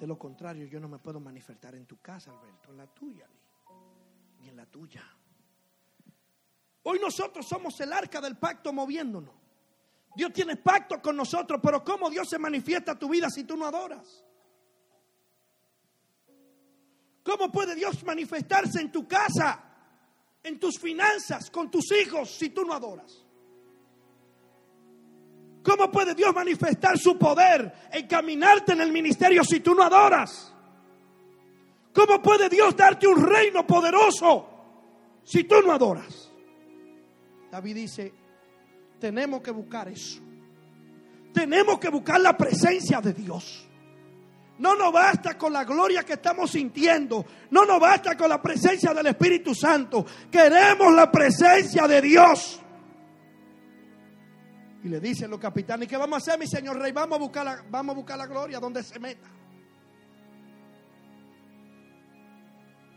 De 0.01 0.05
lo 0.05 0.19
contrario, 0.19 0.67
yo 0.67 0.81
no 0.81 0.89
me 0.89 0.99
puedo 0.99 1.21
manifestar 1.21 1.77
en 1.77 1.87
tu 1.87 2.01
casa, 2.01 2.33
Alberto, 2.33 2.73
en 2.73 2.77
la 2.77 2.89
tuya, 2.89 3.29
ni, 4.41 4.49
en 4.49 4.57
la 4.57 4.67
tuya. 4.67 5.05
Hoy 6.83 6.99
nosotros 6.99 7.47
somos 7.47 7.79
el 7.79 7.93
arca 7.93 8.21
del 8.21 8.37
pacto 8.37 8.73
moviéndonos. 8.73 9.33
Dios 10.17 10.33
tiene 10.33 10.57
pacto 10.57 11.01
con 11.01 11.17
nosotros, 11.17 11.61
pero 11.63 11.85
¿cómo 11.85 12.11
Dios 12.11 12.29
se 12.29 12.39
manifiesta 12.41 12.93
a 12.93 12.99
tu 12.99 13.09
vida 13.09 13.31
si 13.31 13.45
tú 13.45 13.57
no 13.57 13.67
adoras? 13.67 14.25
¿Cómo 17.23 17.53
puede 17.53 17.77
Dios 17.77 18.03
manifestarse 18.03 18.81
en 18.81 18.91
tu 18.91 19.07
casa, 19.07 19.63
en 20.43 20.59
tus 20.59 20.81
finanzas, 20.81 21.49
con 21.49 21.71
tus 21.71 21.93
hijos 21.93 22.29
si 22.37 22.51
tú 22.51 22.65
no 22.65 22.75
adoras? 22.75 23.24
¿Cómo 25.65 25.91
puede 25.91 26.15
Dios 26.15 26.35
manifestar 26.35 26.99
su 26.99 27.19
poder, 27.19 27.73
encaminarte 27.91 28.73
en 28.73 28.83
el 28.83 28.93
ministerio 28.93 29.43
si 29.43 29.61
tú 29.61 29.75
no 29.75 29.83
adoras? 29.83 30.53
¿Cómo 31.95 32.21
puede 32.21 32.51
Dios 32.51 32.77
darte 32.77 33.07
un 33.07 33.25
reino 33.25 33.67
poderoso 33.67 34.47
si 35.25 35.45
tú 35.45 35.57
no 35.65 35.73
adoras? 35.73 36.31
David 37.51 37.77
dice, 37.77 38.13
tenemos 39.01 39.41
que 39.41 39.53
buscar 39.53 39.89
eso. 39.89 40.21
Tenemos 41.33 41.79
que 41.79 41.89
buscar 41.89 42.21
la 42.21 42.37
presencia 42.37 43.01
de 43.01 43.15
Dios. 43.15 43.67
No 44.59 44.77
nos 44.77 44.93
basta 44.93 45.39
con 45.39 45.53
la 45.53 45.65
gloria 45.65 46.03
que 46.03 46.13
estamos 46.13 46.51
sintiendo. 46.51 47.25
No 47.51 47.65
nos 47.65 47.81
basta 47.81 48.17
con 48.17 48.29
la 48.29 48.41
presencia 48.43 48.93
del 48.93 49.07
Espíritu 49.07 49.55
Santo. 49.55 50.05
Queremos 50.31 50.93
la 50.93 51.11
presencia 51.11 51.89
de 51.89 52.03
Dios. 52.03 52.61
Y 54.85 54.89
le 54.89 55.01
dicen 55.01 55.31
los 55.31 55.41
capitanes, 55.41 55.89
¿qué 55.89 55.97
vamos 55.97 56.17
a 56.17 56.19
hacer, 56.19 56.39
mi 56.39 56.47
señor 56.47 56.79
rey? 56.79 56.93
Vamos 56.93 57.17
a 57.17 57.19
buscar 57.19 57.43
la, 57.43 57.65
vamos 57.71 57.95
a 57.95 57.97
buscar 57.97 58.19
la 58.19 58.27
gloria 58.27 58.61
donde 58.61 58.83
se 58.83 59.01
meta. 59.01 59.27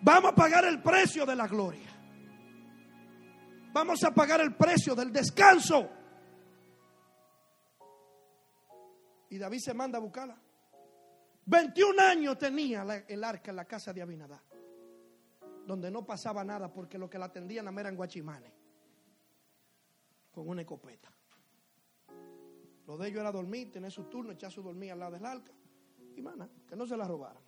Vamos 0.01 0.31
a 0.33 0.35
pagar 0.35 0.65
el 0.65 0.81
precio 0.81 1.25
de 1.25 1.33
la 1.33 1.47
gloria. 1.47 1.89
Vamos 3.71 4.03
a 4.03 4.11
pagar 4.11 4.41
el 4.41 4.53
precio 4.53 4.95
del 4.95 5.13
descanso. 5.13 5.89
Y 9.29 9.37
David 9.37 9.59
se 9.59 9.73
manda 9.73 9.97
a 9.97 10.01
buscarla. 10.01 10.37
21 11.45 12.01
años 12.01 12.37
tenía 12.37 12.85
el 13.07 13.23
arca 13.23 13.51
en 13.51 13.55
la 13.55 13.63
casa 13.63 13.93
de 13.93 14.01
Abinadá, 14.01 14.43
donde 15.65 15.89
no 15.89 16.05
pasaba 16.05 16.43
nada 16.43 16.69
porque 16.73 16.97
lo 16.97 17.09
que 17.09 17.17
la 17.17 17.27
atendían 17.27 17.65
eran 17.79 17.95
guachimanes, 17.95 18.51
con 20.33 20.49
una 20.49 20.63
escopeta. 20.63 21.16
Lo 22.87 22.97
de 22.97 23.09
ellos 23.09 23.19
era 23.19 23.31
dormir, 23.31 23.69
tener 23.69 23.91
su 23.91 24.05
turno, 24.05 24.31
echar 24.31 24.51
su 24.51 24.63
dormir 24.63 24.93
al 24.93 24.99
lado 24.99 25.11
del 25.11 25.25
arca 25.25 25.51
y 26.15 26.21
mana, 26.21 26.49
que 26.67 26.75
no 26.75 26.87
se 26.87 26.95
la 26.95 27.05
robaran. 27.05 27.43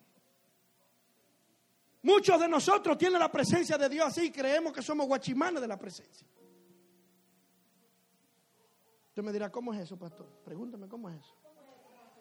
Muchos 2.02 2.40
de 2.40 2.48
nosotros 2.48 2.98
tienen 2.98 3.20
la 3.20 3.32
presencia 3.32 3.78
de 3.78 3.88
Dios 3.90 4.08
así 4.08 4.26
y 4.26 4.32
creemos 4.32 4.74
que 4.74 4.82
somos 4.82 5.08
guachimanes 5.08 5.62
de 5.62 5.68
la 5.68 5.78
presencia. 5.78 6.28
Usted 9.08 9.24
me 9.24 9.32
dirá, 9.32 9.50
¿cómo 9.50 9.74
es 9.74 9.80
eso, 9.80 9.98
pastor? 9.98 10.28
Pregúntame, 10.44 10.88
¿cómo 10.88 11.10
es 11.10 11.18
eso? 11.18 11.36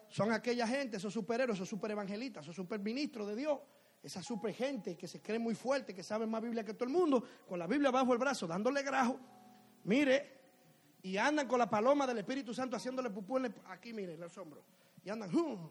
Son 0.08 0.32
aquella 0.32 0.66
gente, 0.66 0.96
esos 0.96 1.12
superhéroes, 1.12 1.58
esos 1.58 1.68
superevangelistas, 1.68 2.44
esos 2.44 2.56
superministros 2.56 3.28
de 3.28 3.36
Dios, 3.36 3.58
esa 4.02 4.22
super 4.22 4.54
gente 4.54 4.96
que 4.96 5.08
se 5.08 5.20
cree 5.20 5.38
muy 5.40 5.56
fuerte, 5.56 5.92
que 5.92 6.04
sabe 6.04 6.26
más 6.26 6.40
Biblia 6.40 6.64
que 6.64 6.74
todo 6.74 6.84
el 6.84 6.94
mundo, 6.94 7.22
con 7.46 7.58
la 7.58 7.66
Biblia 7.66 7.90
bajo 7.90 8.12
el 8.12 8.18
brazo, 8.18 8.46
dándole 8.46 8.82
grajo. 8.82 9.18
Mire, 9.84 10.37
y 11.02 11.16
andan 11.16 11.46
con 11.46 11.58
la 11.58 11.68
paloma 11.70 12.06
del 12.06 12.18
Espíritu 12.18 12.52
Santo 12.52 12.76
haciéndole 12.76 13.10
pupú 13.10 13.38
el- 13.38 13.54
aquí, 13.66 13.92
mire, 13.92 14.14
en 14.14 14.20
los 14.20 14.36
hombros. 14.38 14.64
Y 15.04 15.10
andan, 15.10 15.34
¡hum! 15.34 15.70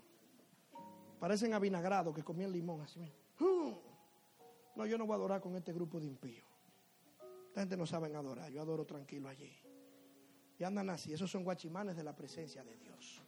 parecen 1.19 1.53
avinagrados 1.53 2.13
que 2.15 2.23
comían 2.23 2.51
limón 2.51 2.81
así. 2.81 3.11
¡hum! 3.39 3.75
No, 4.75 4.85
yo 4.85 4.97
no 4.97 5.05
voy 5.05 5.13
a 5.13 5.17
adorar 5.17 5.41
con 5.41 5.55
este 5.55 5.73
grupo 5.73 5.99
de 5.99 6.05
impíos. 6.05 6.45
Esta 7.47 7.61
gente 7.61 7.75
no 7.75 7.85
saben 7.85 8.15
adorar, 8.15 8.51
yo 8.51 8.61
adoro 8.61 8.85
tranquilo 8.85 9.27
allí. 9.27 9.51
Y 10.59 10.63
andan 10.63 10.89
así, 10.89 11.13
esos 11.13 11.29
son 11.29 11.43
guachimanes 11.43 11.95
de 11.95 12.03
la 12.03 12.15
presencia 12.15 12.63
de 12.63 12.77
Dios. 12.77 13.21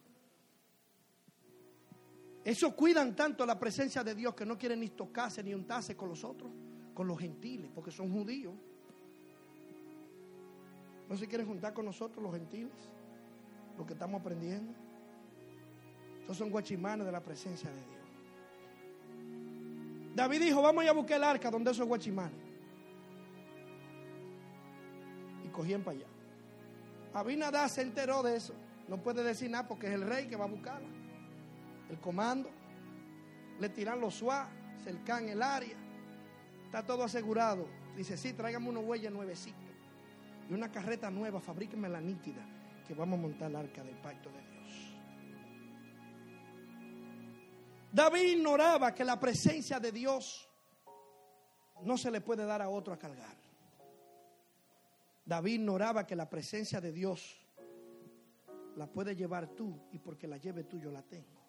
Esos 2.44 2.74
cuidan 2.74 3.14
tanto 3.14 3.44
la 3.44 3.58
presencia 3.58 4.02
de 4.02 4.14
Dios 4.14 4.34
que 4.34 4.46
no 4.46 4.56
quieren 4.56 4.80
ni 4.80 4.88
tocarse 4.88 5.42
ni 5.42 5.52
untarse 5.52 5.96
con 5.96 6.08
los 6.08 6.24
otros, 6.24 6.50
con 6.94 7.06
los 7.06 7.18
gentiles, 7.18 7.70
porque 7.74 7.90
son 7.90 8.10
judíos. 8.10 8.54
No 11.10 11.16
se 11.16 11.26
quieren 11.26 11.46
juntar 11.48 11.74
con 11.74 11.84
nosotros 11.84 12.22
los 12.22 12.32
gentiles, 12.32 12.70
lo 13.76 13.84
que 13.84 13.94
estamos 13.94 14.20
aprendiendo. 14.20 14.72
Esos 16.22 16.36
son 16.36 16.50
guachimanes 16.50 17.04
de 17.04 17.10
la 17.10 17.20
presencia 17.20 17.68
de 17.68 17.76
Dios. 17.76 18.00
David 20.14 20.40
dijo, 20.40 20.62
vamos 20.62 20.86
a 20.86 20.92
buscar 20.92 21.16
el 21.16 21.24
arca 21.24 21.50
donde 21.50 21.72
esos 21.72 21.84
guachimanes. 21.84 22.38
Y 25.44 25.48
cogían 25.48 25.82
para 25.82 25.96
allá. 25.96 26.06
Abinadá 27.12 27.68
se 27.68 27.82
enteró 27.82 28.22
de 28.22 28.36
eso. 28.36 28.54
No 28.86 29.02
puede 29.02 29.24
decir 29.24 29.50
nada 29.50 29.66
porque 29.66 29.88
es 29.88 29.94
el 29.94 30.02
rey 30.02 30.28
que 30.28 30.36
va 30.36 30.44
a 30.44 30.48
buscarla. 30.48 30.88
El 31.88 31.98
comando. 31.98 32.48
Le 33.58 33.68
tiran 33.68 34.00
los 34.00 34.14
SWAT, 34.14 34.48
cercan 34.84 35.28
el 35.28 35.42
área. 35.42 35.76
Está 36.66 36.86
todo 36.86 37.02
asegurado. 37.02 37.66
Dice, 37.96 38.16
sí, 38.16 38.32
tráigame 38.32 38.68
unos 38.68 38.84
bueyes 38.84 39.10
nuevecitos. 39.10 39.69
Y 40.50 40.52
una 40.52 40.70
carreta 40.70 41.08
nueva, 41.10 41.40
fabríquenme 41.40 41.88
la 41.88 42.00
nítida. 42.00 42.44
Que 42.84 42.92
vamos 42.92 43.20
a 43.20 43.22
montar 43.22 43.50
el 43.50 43.56
arca 43.56 43.84
del 43.84 43.94
pacto 44.00 44.30
de 44.30 44.42
Dios. 44.42 44.96
David 47.92 48.38
ignoraba 48.38 48.92
que 48.92 49.04
la 49.04 49.18
presencia 49.18 49.78
de 49.78 49.92
Dios 49.92 50.48
no 51.82 51.96
se 51.96 52.10
le 52.10 52.20
puede 52.20 52.44
dar 52.44 52.60
a 52.62 52.68
otro 52.68 52.92
a 52.92 52.98
cargar. 52.98 53.36
David 55.24 55.54
ignoraba 55.54 56.04
que 56.04 56.16
la 56.16 56.28
presencia 56.28 56.80
de 56.80 56.90
Dios 56.90 57.36
la 58.74 58.88
puedes 58.88 59.16
llevar 59.16 59.54
tú 59.54 59.78
y 59.92 60.00
porque 60.00 60.26
la 60.26 60.38
lleve 60.38 60.64
tú 60.64 60.80
yo 60.80 60.90
la 60.90 61.02
tengo. 61.02 61.40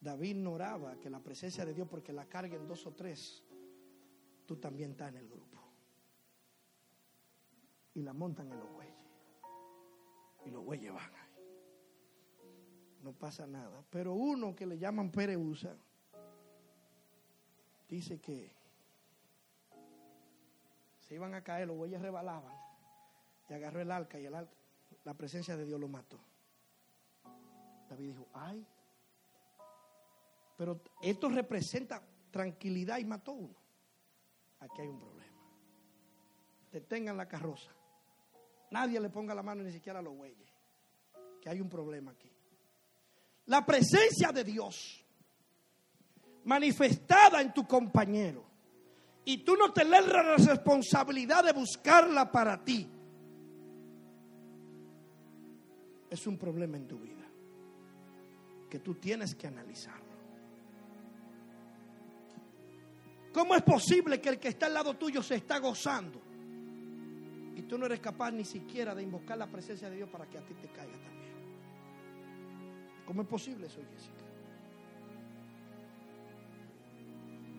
David 0.00 0.30
ignoraba 0.30 1.00
que 1.00 1.10
la 1.10 1.18
presencia 1.18 1.64
de 1.64 1.74
Dios 1.74 1.88
porque 1.88 2.12
la 2.12 2.26
carguen 2.26 2.68
dos 2.68 2.86
o 2.86 2.94
tres, 2.94 3.42
tú 4.46 4.56
también 4.56 4.92
estás 4.92 5.08
en 5.08 5.16
el 5.16 5.28
grupo. 5.28 5.57
Y 7.94 8.02
la 8.02 8.12
montan 8.12 8.50
en 8.52 8.58
los 8.58 8.72
bueyes. 8.72 8.94
bueyes 10.64 10.92
van 10.92 11.14
ahí. 11.14 11.28
No 13.02 13.12
pasa 13.12 13.46
nada. 13.46 13.82
Pero 13.90 14.14
uno 14.14 14.54
que 14.54 14.66
le 14.66 14.78
llaman 14.78 15.10
Pereusa 15.10 15.76
dice 17.88 18.20
que 18.20 18.52
se 21.00 21.14
iban 21.14 21.34
a 21.34 21.42
caer, 21.42 21.68
los 21.68 21.76
bueyes 21.76 22.00
rebalaban. 22.00 22.54
Y 23.48 23.54
agarró 23.54 23.80
el 23.80 23.90
arca 23.90 24.18
y 24.20 24.28
la 24.28 25.14
presencia 25.14 25.56
de 25.56 25.64
Dios 25.64 25.80
lo 25.80 25.88
mató. 25.88 26.18
David 27.88 28.08
dijo, 28.08 28.28
ay, 28.34 28.66
pero 30.58 30.80
esto 31.00 31.28
representa 31.28 32.02
tranquilidad 32.32 32.98
y 32.98 33.04
mató 33.04 33.32
uno. 33.32 33.54
Aquí 34.58 34.82
hay 34.82 34.88
un 34.88 34.98
problema. 34.98 35.38
Detengan 36.72 37.16
la 37.16 37.28
carroza. 37.28 37.70
Nadie 38.70 39.00
le 39.00 39.10
ponga 39.10 39.34
la 39.34 39.42
mano 39.42 39.62
ni 39.62 39.72
siquiera 39.72 39.98
a 39.98 40.02
los. 40.02 40.14
Que 41.40 41.48
hay 41.48 41.60
un 41.60 41.68
problema 41.68 42.10
aquí. 42.12 42.30
La 43.46 43.64
presencia 43.64 44.30
de 44.30 44.44
Dios 44.44 45.04
manifestada 46.44 47.40
en 47.40 47.52
tu 47.52 47.66
compañero. 47.66 48.44
Y 49.24 49.38
tú 49.38 49.56
no 49.56 49.72
te 49.72 49.84
lees 49.84 50.06
la 50.06 50.36
responsabilidad 50.36 51.44
de 51.44 51.52
buscarla 51.52 52.30
para 52.30 52.64
ti. 52.64 52.88
Es 56.10 56.26
un 56.26 56.38
problema 56.38 56.78
en 56.78 56.88
tu 56.88 56.98
vida 56.98 57.26
que 58.70 58.78
tú 58.78 58.94
tienes 58.94 59.34
que 59.34 59.46
analizarlo. 59.46 60.08
¿Cómo 63.32 63.54
es 63.54 63.62
posible 63.62 64.20
que 64.20 64.30
el 64.30 64.38
que 64.38 64.48
está 64.48 64.66
al 64.66 64.74
lado 64.74 64.94
tuyo 64.96 65.22
se 65.22 65.36
está 65.36 65.58
gozando? 65.58 66.20
Y 67.58 67.62
tú 67.62 67.76
no 67.76 67.86
eres 67.86 67.98
capaz 67.98 68.30
ni 68.30 68.44
siquiera 68.44 68.94
de 68.94 69.02
invocar 69.02 69.36
la 69.36 69.48
presencia 69.48 69.90
de 69.90 69.96
Dios 69.96 70.08
para 70.08 70.26
que 70.26 70.38
a 70.38 70.42
ti 70.42 70.54
te 70.54 70.68
caiga 70.68 70.92
también. 70.92 71.32
¿Cómo 73.04 73.22
es 73.22 73.28
posible 73.28 73.66
eso, 73.66 73.80
Jessica? 73.92 74.14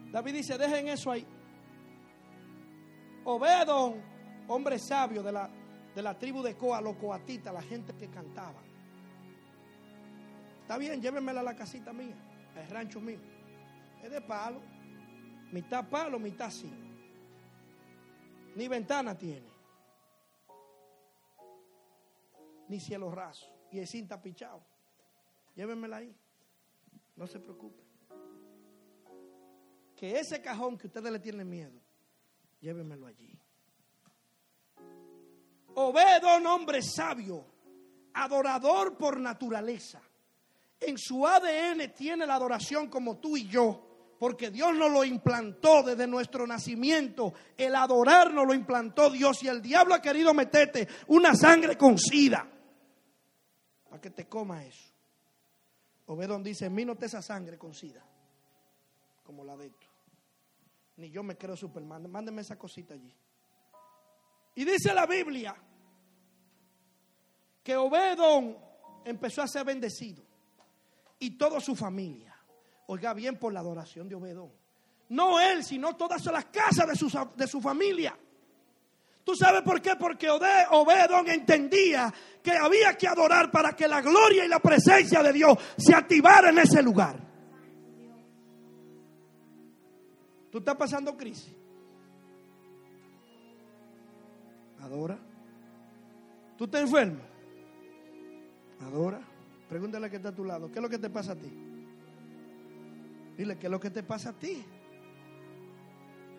David 0.09 0.33
dice, 0.35 0.57
dejen 0.57 0.87
eso 0.87 1.11
ahí. 1.11 1.27
Obedón, 3.25 4.01
hombre 4.47 4.79
sabio 4.79 5.21
de 5.21 5.33
la, 5.33 5.49
de 5.93 6.01
la 6.01 6.17
tribu 6.17 6.41
de 6.41 6.55
Coa, 6.55 6.79
los 6.79 6.95
coatitas, 6.95 7.53
la 7.53 7.61
gente 7.61 7.93
que 7.93 8.07
cantaba. 8.07 8.61
Está 10.61 10.77
bien, 10.77 11.01
llévenmela 11.01 11.41
a 11.41 11.43
la 11.43 11.57
casita 11.57 11.91
mía, 11.91 12.15
al 12.55 12.69
rancho 12.69 13.01
mío. 13.01 13.19
Es 14.01 14.09
de 14.09 14.21
palo, 14.21 14.61
mitad 15.51 15.89
palo, 15.89 16.19
mitad 16.19 16.49
zinc. 16.49 16.87
Ni 18.55 18.65
ventana 18.69 19.13
tiene, 19.17 19.48
ni 22.69 22.79
cielo 22.79 23.11
raso, 23.11 23.47
y 23.71 23.79
el 23.79 23.83
está 23.83 24.21
pichado. 24.21 24.63
Llévenmela 25.55 25.97
ahí, 25.97 26.15
no 27.15 27.27
se 27.27 27.39
preocupe. 27.39 27.83
Que 29.95 30.19
ese 30.19 30.41
cajón 30.41 30.77
que 30.77 30.87
ustedes 30.87 31.11
le 31.11 31.19
tienen 31.19 31.49
miedo, 31.49 31.77
llévenmelo 32.61 33.07
allí. 33.07 33.37
Obedón, 35.75 36.45
hombre 36.45 36.81
sabio, 36.81 37.43
adorador 38.13 38.97
por 38.97 39.19
naturaleza. 39.19 40.01
En 40.79 40.97
su 40.97 41.27
ADN 41.27 41.93
tiene 41.93 42.25
la 42.25 42.35
adoración 42.35 42.87
como 42.87 43.17
tú 43.17 43.35
y 43.35 43.47
yo, 43.47 44.15
porque 44.19 44.51
Dios 44.51 44.75
nos 44.75 44.91
lo 44.91 45.03
implantó 45.03 45.83
desde 45.83 46.07
nuestro 46.07 46.45
nacimiento. 46.45 47.33
El 47.57 47.75
adorar 47.75 48.33
nos 48.33 48.45
lo 48.45 48.53
implantó 48.53 49.09
Dios 49.09 49.43
y 49.43 49.47
el 49.47 49.61
diablo 49.61 49.95
ha 49.95 50.01
querido 50.01 50.33
meterte 50.33 50.87
una 51.07 51.35
sangre 51.35 51.77
con 51.77 51.97
sida 51.97 52.58
para 53.89 54.01
que 54.01 54.09
te 54.11 54.27
coma 54.27 54.63
eso. 54.63 54.89
Obedón 56.05 56.43
dice, 56.43 56.65
en 56.65 56.75
mí 56.75 56.85
no 56.85 56.95
te 56.95 57.05
esa 57.05 57.21
sangre 57.21 57.57
con 57.57 57.73
sida, 57.73 58.03
como 59.23 59.43
la 59.43 59.55
de 59.57 59.67
esto. 59.67 59.87
Ni 60.97 61.09
yo 61.09 61.23
me 61.23 61.37
creo 61.37 61.55
Superman. 61.55 62.09
Mándeme 62.11 62.41
esa 62.41 62.57
cosita 62.57 62.93
allí. 62.93 63.13
Y 64.55 64.65
dice 64.65 64.93
la 64.93 65.05
Biblia 65.05 65.55
que 67.63 67.77
Obedón 67.77 68.57
empezó 69.05 69.41
a 69.41 69.47
ser 69.47 69.65
bendecido. 69.65 70.23
Y 71.19 71.37
toda 71.37 71.59
su 71.59 71.75
familia. 71.75 72.35
Oiga 72.87 73.13
bien 73.13 73.37
por 73.37 73.53
la 73.53 73.59
adoración 73.59 74.09
de 74.09 74.15
Obedón. 74.15 74.51
No 75.09 75.39
él, 75.39 75.63
sino 75.63 75.95
todas 75.95 76.25
las 76.25 76.45
casas 76.45 76.87
de 76.87 76.95
su, 76.95 77.29
de 77.35 77.47
su 77.47 77.61
familia. 77.61 78.17
¿Tú 79.23 79.35
sabes 79.35 79.61
por 79.61 79.81
qué? 79.81 79.95
Porque 79.95 80.29
Obedón 80.29 81.29
entendía 81.29 82.11
que 82.41 82.51
había 82.51 82.97
que 82.97 83.07
adorar 83.07 83.51
para 83.51 83.75
que 83.75 83.87
la 83.87 84.01
gloria 84.01 84.45
y 84.45 84.47
la 84.47 84.59
presencia 84.59 85.21
de 85.21 85.33
Dios 85.33 85.57
se 85.77 85.93
activara 85.93 86.49
en 86.49 86.59
ese 86.59 86.81
lugar. 86.81 87.19
¿Tú 90.51 90.57
estás 90.57 90.75
pasando 90.75 91.15
crisis? 91.15 91.55
Adora. 94.81 95.19
¿Tú 96.57 96.65
estás 96.65 96.81
enfermo? 96.81 97.21
Adora. 98.81 99.21
Pregúntale 99.69 100.05
al 100.05 100.09
que 100.09 100.17
está 100.17 100.29
a 100.29 100.35
tu 100.35 100.43
lado, 100.43 100.71
¿qué 100.71 100.79
es 100.79 100.81
lo 100.81 100.89
que 100.89 100.97
te 100.97 101.11
pasa 101.11 101.33
a 101.33 101.35
ti? 101.35 101.53
Dile, 103.37 103.57
¿qué 103.59 103.67
es 103.67 103.71
lo 103.71 103.79
que 103.79 103.91
te 103.91 104.01
pasa 104.01 104.31
a 104.31 104.33
ti? 104.33 104.65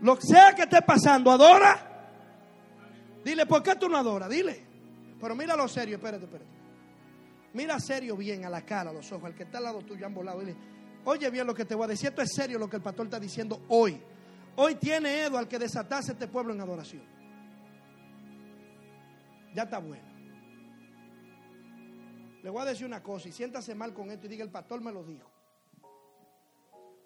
Lo 0.00 0.16
que 0.16 0.26
sea 0.26 0.52
que 0.54 0.62
esté 0.62 0.82
pasando, 0.82 1.30
adora. 1.30 1.89
Dile, 3.24 3.46
¿por 3.46 3.62
qué 3.62 3.76
tú 3.76 3.88
no 3.88 3.96
adoras? 3.96 4.28
Dile. 4.28 4.64
Pero 5.20 5.34
míralo 5.34 5.68
serio, 5.68 5.96
espérate, 5.96 6.24
espérate. 6.24 6.50
Mira 7.52 7.78
serio 7.80 8.16
bien 8.16 8.44
a 8.44 8.50
la 8.50 8.64
cara, 8.64 8.90
a 8.90 8.92
los 8.92 9.10
ojos, 9.12 9.24
al 9.24 9.34
que 9.34 9.42
está 9.42 9.58
al 9.58 9.64
lado 9.64 9.82
tuyo, 9.82 10.06
han 10.06 10.14
volado. 10.14 10.40
Dile, 10.40 10.56
oye 11.04 11.28
bien 11.30 11.46
lo 11.46 11.54
que 11.54 11.64
te 11.64 11.74
voy 11.74 11.84
a 11.84 11.88
decir. 11.88 12.08
Esto 12.08 12.22
es 12.22 12.32
serio 12.32 12.58
lo 12.58 12.68
que 12.70 12.76
el 12.76 12.82
pastor 12.82 13.06
está 13.06 13.20
diciendo 13.20 13.62
hoy. 13.68 14.00
Hoy 14.56 14.74
tiene 14.76 15.22
Edo 15.22 15.38
al 15.38 15.48
que 15.48 15.58
desatase 15.58 16.12
este 16.12 16.28
pueblo 16.28 16.52
en 16.52 16.60
adoración. 16.60 17.02
Ya 19.54 19.64
está 19.64 19.78
bueno. 19.78 20.10
Le 22.42 22.50
voy 22.50 22.62
a 22.62 22.64
decir 22.64 22.86
una 22.86 23.02
cosa 23.02 23.28
y 23.28 23.32
siéntase 23.32 23.74
mal 23.74 23.92
con 23.92 24.10
esto 24.10 24.26
y 24.26 24.30
diga, 24.30 24.44
el 24.44 24.50
pastor 24.50 24.80
me 24.80 24.92
lo 24.92 25.04
dijo. 25.04 25.30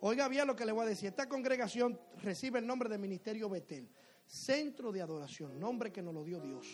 Oiga 0.01 0.29
bien 0.29 0.47
lo 0.47 0.55
que 0.55 0.67
le 0.67 0.73
voy 0.73 0.85
a 0.85 0.89
decir. 0.89 1.09
Esta 1.09 1.29
congregación 1.29 1.99
recibe 2.23 2.59
el 2.59 2.67
nombre 2.67 2.89
de 2.89 2.99
Ministerio 2.99 3.49
Betel, 3.49 3.89
Centro 4.27 4.91
de 4.93 5.03
Adoración, 5.03 5.59
nombre 5.59 5.93
que 5.93 6.03
nos 6.03 6.15
lo 6.15 6.25
dio 6.25 6.41
Dios. 6.41 6.67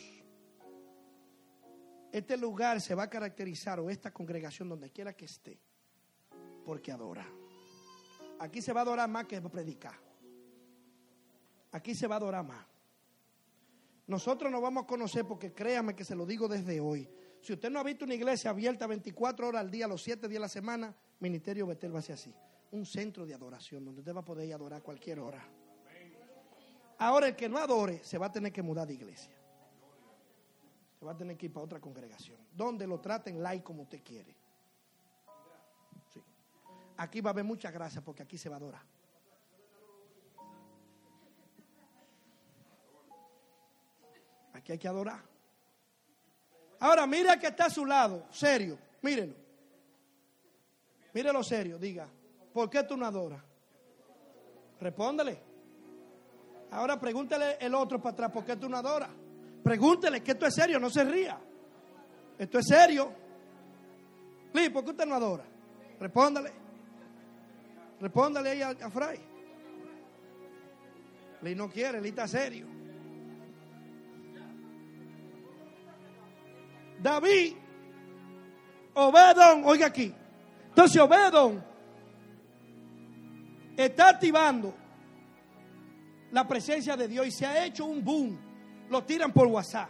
Este 2.13 2.37
lugar 2.37 2.81
se 2.81 2.95
va 2.95 3.05
a 3.05 3.11
caracterizar, 3.11 3.79
o 3.79 3.89
esta 3.89 4.13
congregación, 4.13 4.69
donde 4.69 4.91
quiera 4.91 5.13
que 5.15 5.27
esté, 5.27 5.61
porque 6.65 6.91
adora. 6.91 7.27
Aquí 8.41 8.63
se 8.63 8.73
va 8.73 8.81
a 8.81 8.83
adorar 8.83 9.09
más 9.09 9.27
que 9.27 9.41
predicar. 9.43 9.95
Aquí 11.73 11.95
se 11.95 12.07
va 12.07 12.17
a 12.17 12.19
adorar 12.19 12.45
más. 12.45 12.67
Nosotros 14.07 14.51
nos 14.51 14.61
vamos 14.61 14.85
a 14.85 14.87
conocer 14.87 15.25
porque 15.25 15.53
créame 15.53 15.95
que 15.95 16.05
se 16.05 16.17
lo 16.17 16.27
digo 16.27 16.49
desde 16.49 16.81
hoy. 16.81 17.09
Si 17.41 17.53
usted 17.53 17.71
no 17.71 17.79
ha 17.79 17.85
visto 17.85 18.05
una 18.05 18.15
iglesia 18.15 18.51
abierta 18.51 18.87
24 18.87 19.49
horas 19.49 19.61
al 19.61 19.71
día, 19.71 19.87
los 19.87 20.03
7 20.03 20.27
días 20.27 20.41
a 20.41 20.43
la 20.43 20.49
semana, 20.49 20.97
Ministerio 21.21 21.67
Betel 21.67 21.95
va 21.95 22.01
a 22.01 22.03
ser 22.03 22.15
así. 22.15 22.35
Un 22.73 22.85
centro 22.85 23.25
de 23.25 23.35
adoración 23.35 23.85
donde 23.85 24.01
usted 24.01 24.15
va 24.15 24.21
a 24.21 24.25
poder 24.25 24.47
ir 24.47 24.53
a 24.53 24.57
adorar 24.57 24.83
cualquier 24.83 25.21
hora. 25.21 25.47
Ahora 27.01 27.29
el 27.29 27.35
que 27.35 27.49
no 27.49 27.57
adore 27.57 28.05
se 28.05 28.19
va 28.19 28.27
a 28.27 28.33
tener 28.33 28.53
que 28.53 28.63
mudar 28.63 28.87
de 28.87 28.93
iglesia. 28.93 29.33
Se 30.99 31.05
va 31.07 31.13
a 31.13 31.17
tener 31.17 31.35
que 31.35 31.47
ir 31.47 31.53
para 31.53 31.65
otra 31.65 31.81
congregación. 31.81 32.37
Donde 32.53 32.87
lo 32.87 33.01
traten 33.01 33.43
like 33.43 33.65
como 33.65 33.85
usted 33.85 34.03
quiere. 34.05 34.37
Sí. 36.13 36.23
Aquí 36.99 37.23
va 37.23 37.31
a 37.31 37.33
haber 37.33 37.45
mucha 37.45 37.71
gracia 37.71 38.03
porque 38.03 38.23
aquí 38.23 38.37
se 38.37 38.51
va 38.51 38.57
a 38.57 38.59
adorar. 38.59 38.83
Aquí 44.53 44.73
hay 44.73 44.79
que 44.79 44.89
adorar. 44.89 45.23
Ahora, 46.81 47.07
mira 47.07 47.39
que 47.39 47.47
está 47.47 47.67
a 47.67 47.71
su 47.71 47.87
lado, 47.87 48.27
serio, 48.31 48.79
mírenlo. 49.01 49.37
Mírelo 51.15 51.43
serio, 51.43 51.79
diga, 51.79 52.07
¿por 52.53 52.69
qué 52.69 52.83
tú 52.83 52.95
no 52.99 53.07
adoras? 53.07 53.43
Respóndele. 54.79 55.50
Ahora 56.73 57.01
pregúntele 57.01 57.57
el 57.61 57.75
otro 57.75 58.01
para 58.01 58.13
atrás, 58.13 58.31
¿por 58.31 58.45
qué 58.45 58.57
tú 58.57 58.69
no 58.69 58.77
adoras? 58.77 59.11
Pregúntele 59.63 60.23
que 60.23 60.33
esto 60.33 60.47
es 60.47 60.55
serio, 60.55 60.79
no 60.79 60.89
se 60.89 61.05
ría. 61.05 61.39
Esto 62.39 62.59
es 62.59 62.67
serio. 62.67 63.13
Lee, 64.53 64.71
¿por 64.71 64.85
qué 64.85 64.91
usted 64.91 65.07
no 65.07 65.15
adora? 65.15 65.45
Respóndale. 65.99 66.53
Respóndale 68.01 68.51
ahí 68.51 68.63
a, 68.63 68.71
a 68.71 68.91
Fray. 68.91 69.21
Lee 71.43 71.55
no 71.55 71.69
quiere, 71.69 72.01
Lee 72.01 72.09
está 72.11 72.27
serio. 72.27 72.67
David, 77.03 77.55
Obedón, 78.95 79.63
oiga 79.65 79.87
aquí. 79.87 80.15
Entonces 80.69 81.01
Obedón 81.01 81.65
está 83.77 84.11
activando 84.11 84.75
la 86.33 86.47
presencia 86.47 86.97
de 86.97 87.09
Dios 87.09 87.27
y 87.27 87.31
se 87.31 87.47
ha 87.47 87.65
hecho 87.65 87.85
un 87.85 88.05
boom. 88.05 88.39
Lo 88.89 89.05
tiran 89.05 89.33
por 89.33 89.47
WhatsApp, 89.47 89.89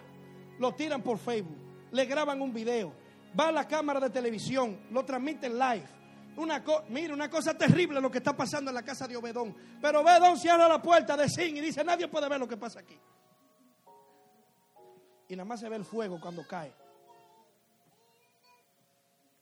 lo 0.58 0.74
tiran 0.74 1.02
por 1.02 1.18
Facebook, 1.18 1.56
le 1.90 2.04
graban 2.04 2.40
un 2.42 2.52
video, 2.52 2.92
va 3.38 3.48
a 3.48 3.52
la 3.52 3.66
cámara 3.66 3.98
de 4.00 4.10
televisión, 4.10 4.78
lo 4.90 5.04
transmiten 5.04 5.58
live. 5.58 5.88
Una 6.36 6.62
mira, 6.88 7.12
una 7.12 7.28
cosa 7.28 7.56
terrible 7.56 8.00
lo 8.00 8.10
que 8.10 8.18
está 8.18 8.36
pasando 8.36 8.70
en 8.70 8.74
la 8.74 8.82
casa 8.82 9.06
de 9.08 9.16
Obedón. 9.16 9.54
Pero 9.80 10.00
Obedón 10.00 10.38
cierra 10.38 10.68
la 10.68 10.80
puerta 10.80 11.16
de 11.16 11.28
Sin 11.28 11.56
y 11.56 11.60
dice, 11.60 11.82
nadie 11.82 12.08
puede 12.08 12.28
ver 12.28 12.38
lo 12.38 12.48
que 12.48 12.56
pasa 12.56 12.80
aquí. 12.80 12.98
Y 15.28 15.36
nada 15.36 15.44
más 15.44 15.60
se 15.60 15.68
ve 15.68 15.76
el 15.76 15.84
fuego 15.84 16.20
cuando 16.20 16.46
cae. 16.46 16.72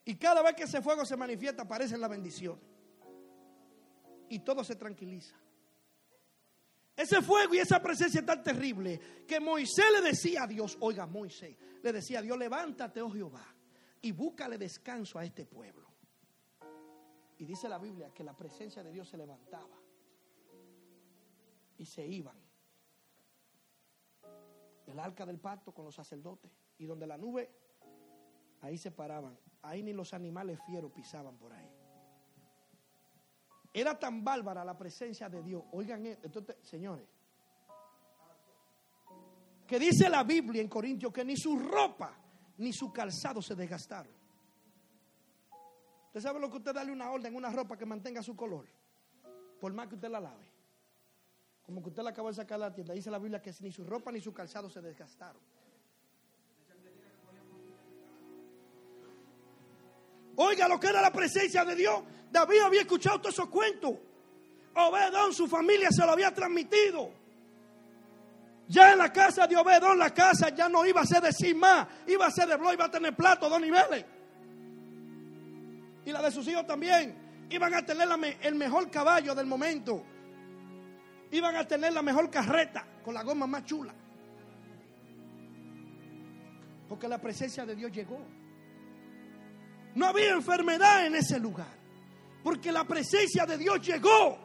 Y 0.04 0.16
cada 0.16 0.42
vez 0.42 0.54
que 0.54 0.62
ese 0.64 0.80
fuego 0.80 1.04
se 1.04 1.16
manifiesta 1.16 1.62
aparecen 1.62 2.00
las 2.00 2.10
bendiciones. 2.10 2.64
Y 4.30 4.38
todo 4.40 4.64
se 4.64 4.74
tranquiliza. 4.76 5.36
Ese 6.98 7.22
fuego 7.22 7.54
y 7.54 7.58
esa 7.58 7.80
presencia 7.80 8.18
es 8.18 8.26
tan 8.26 8.42
terrible 8.42 9.00
que 9.24 9.38
Moisés 9.38 9.84
le 9.94 10.08
decía 10.08 10.42
a 10.42 10.46
Dios, 10.48 10.76
oiga 10.80 11.06
Moisés, 11.06 11.56
le 11.80 11.92
decía 11.92 12.18
a 12.18 12.22
Dios, 12.22 12.36
levántate, 12.36 13.00
oh 13.00 13.08
Jehová, 13.08 13.54
y 14.02 14.10
búscale 14.10 14.58
descanso 14.58 15.16
a 15.16 15.24
este 15.24 15.46
pueblo. 15.46 15.88
Y 17.38 17.44
dice 17.44 17.68
la 17.68 17.78
Biblia 17.78 18.12
que 18.12 18.24
la 18.24 18.36
presencia 18.36 18.82
de 18.82 18.90
Dios 18.90 19.08
se 19.08 19.16
levantaba 19.16 19.78
y 21.76 21.86
se 21.86 22.04
iban. 22.04 22.36
El 24.88 24.98
arca 24.98 25.24
del 25.24 25.38
pacto 25.38 25.72
con 25.72 25.84
los 25.84 25.94
sacerdotes 25.94 26.50
y 26.78 26.86
donde 26.86 27.06
la 27.06 27.16
nube, 27.16 27.48
ahí 28.60 28.76
se 28.76 28.90
paraban. 28.90 29.38
Ahí 29.62 29.84
ni 29.84 29.92
los 29.92 30.12
animales 30.14 30.58
fieros 30.66 30.90
pisaban 30.90 31.38
por 31.38 31.52
ahí. 31.52 31.77
Era 33.72 33.98
tan 33.98 34.24
bárbara 34.24 34.64
la 34.64 34.76
presencia 34.76 35.28
de 35.28 35.42
Dios. 35.42 35.62
Oigan, 35.72 36.04
entonces, 36.06 36.56
señores, 36.62 37.06
que 39.66 39.78
dice 39.78 40.08
la 40.08 40.24
Biblia 40.24 40.62
en 40.62 40.68
Corintios 40.68 41.12
que 41.12 41.24
ni 41.24 41.36
su 41.36 41.58
ropa 41.58 42.16
ni 42.56 42.72
su 42.72 42.92
calzado 42.92 43.42
se 43.42 43.54
desgastaron. 43.54 44.12
¿Usted 46.06 46.20
sabe 46.20 46.40
lo 46.40 46.50
que 46.50 46.56
usted 46.56 46.72
darle 46.72 46.90
una 46.90 47.10
orden, 47.10 47.36
una 47.36 47.50
ropa 47.50 47.76
que 47.76 47.84
mantenga 47.84 48.22
su 48.22 48.34
color? 48.34 48.66
Por 49.60 49.72
más 49.74 49.88
que 49.88 49.96
usted 49.96 50.08
la 50.08 50.20
lave. 50.20 50.50
Como 51.62 51.82
que 51.82 51.90
usted 51.90 52.02
la 52.02 52.10
acaba 52.10 52.30
de 52.30 52.36
sacar 52.36 52.58
de 52.58 52.64
la 52.64 52.74
tienda. 52.74 52.94
Dice 52.94 53.10
la 53.10 53.18
Biblia 53.18 53.42
que 53.42 53.52
ni 53.60 53.70
su 53.70 53.84
ropa 53.84 54.10
ni 54.10 54.20
su 54.20 54.32
calzado 54.32 54.70
se 54.70 54.80
desgastaron. 54.80 55.42
Oiga 60.40 60.68
lo 60.68 60.78
que 60.78 60.86
era 60.86 61.02
la 61.02 61.12
presencia 61.12 61.64
de 61.64 61.74
Dios. 61.74 62.00
David 62.30 62.60
había 62.60 62.80
escuchado 62.82 63.20
todos 63.20 63.34
esos 63.34 63.48
cuentos. 63.48 63.94
Obedón, 64.72 65.34
su 65.34 65.48
familia 65.48 65.88
se 65.90 66.06
lo 66.06 66.12
había 66.12 66.32
transmitido. 66.32 67.10
Ya 68.68 68.92
en 68.92 68.98
la 68.98 69.12
casa 69.12 69.48
de 69.48 69.56
Obedón, 69.56 69.98
la 69.98 70.14
casa 70.14 70.50
ya 70.50 70.68
no 70.68 70.86
iba 70.86 71.00
a 71.00 71.06
ser 71.06 71.22
de 71.22 71.32
sin 71.32 71.58
más, 71.58 71.88
iba 72.06 72.26
a 72.26 72.30
ser 72.30 72.46
de 72.46 72.56
blo, 72.56 72.72
iba 72.72 72.84
a 72.84 72.90
tener 72.90 73.16
plato, 73.16 73.48
dos 73.48 73.60
niveles. 73.60 74.04
Y 76.04 76.12
la 76.12 76.22
de 76.22 76.30
sus 76.30 76.46
hijos 76.46 76.64
también. 76.66 77.46
Iban 77.50 77.74
a 77.74 77.84
tener 77.84 78.06
el 78.42 78.54
mejor 78.54 78.88
caballo 78.92 79.34
del 79.34 79.46
momento. 79.46 80.04
Iban 81.32 81.56
a 81.56 81.66
tener 81.66 81.92
la 81.92 82.02
mejor 82.02 82.30
carreta 82.30 82.86
con 83.04 83.12
la 83.12 83.24
goma 83.24 83.48
más 83.48 83.64
chula. 83.64 83.92
Porque 86.88 87.08
la 87.08 87.18
presencia 87.18 87.66
de 87.66 87.74
Dios 87.74 87.90
llegó. 87.90 88.37
No 89.98 90.06
había 90.06 90.30
enfermedad 90.30 91.06
en 91.06 91.16
ese 91.16 91.40
lugar. 91.40 91.76
Porque 92.44 92.70
la 92.70 92.84
presencia 92.84 93.44
de 93.44 93.58
Dios 93.58 93.84
llegó. 93.84 94.38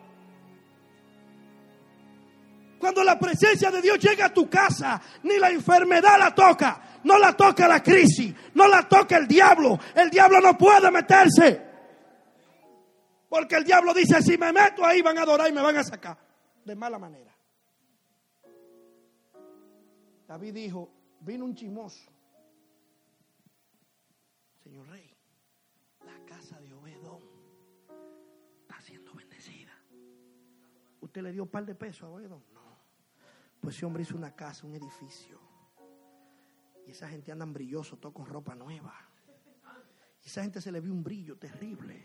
Cuando 2.80 3.04
la 3.04 3.20
presencia 3.20 3.70
de 3.70 3.80
Dios 3.80 4.00
llega 4.00 4.26
a 4.26 4.34
tu 4.34 4.50
casa, 4.50 5.00
ni 5.22 5.38
la 5.38 5.52
enfermedad 5.52 6.18
la 6.18 6.34
toca, 6.34 7.00
no 7.04 7.20
la 7.20 7.38
toca 7.38 7.68
la 7.68 7.84
crisis, 7.84 8.34
no 8.56 8.68
la 8.68 8.90
toca 8.90 9.16
el 9.16 9.28
diablo. 9.28 9.80
El 9.94 10.10
diablo 10.10 10.42
no 10.42 10.58
puede 10.58 10.90
meterse. 10.90 11.62
Porque 13.30 13.58
el 13.58 13.64
diablo 13.64 13.94
dice, 13.94 14.24
si 14.24 14.40
me 14.40 14.52
meto 14.52 14.84
ahí 14.84 15.04
van 15.04 15.20
a 15.20 15.22
adorar 15.22 15.50
y 15.50 15.54
me 15.54 15.62
van 15.62 15.78
a 15.78 15.84
sacar. 15.84 16.18
De 16.66 16.76
mala 16.76 16.98
manera. 16.98 17.32
David 20.28 20.54
dijo, 20.56 20.90
vino 21.20 21.46
un 21.46 21.54
chimoso. 21.54 22.12
Señor 24.64 24.88
rey, 24.88 25.13
¿Usted 31.14 31.22
le 31.22 31.32
dio 31.32 31.44
un 31.44 31.50
par 31.50 31.64
de 31.64 31.76
pesos 31.76 32.02
a 32.02 32.10
Obedón? 32.10 32.44
No. 32.56 32.76
Pues 33.62 33.76
ese 33.76 33.86
hombre 33.86 34.02
hizo 34.02 34.18
una 34.18 34.36
casa, 34.36 34.66
un 34.66 34.74
edificio. 34.74 35.40
Y 36.88 36.90
esa 36.90 37.08
gente 37.08 37.32
anda 37.32 37.46
brilloso, 37.46 37.98
todo 37.98 38.12
con 38.12 38.26
ropa 38.26 38.56
nueva. 38.56 38.96
Y 40.24 40.28
esa 40.28 40.42
gente 40.42 40.60
se 40.60 40.72
le 40.72 40.82
vio 40.82 40.92
un 40.92 41.04
brillo 41.04 41.38
terrible. 41.38 42.04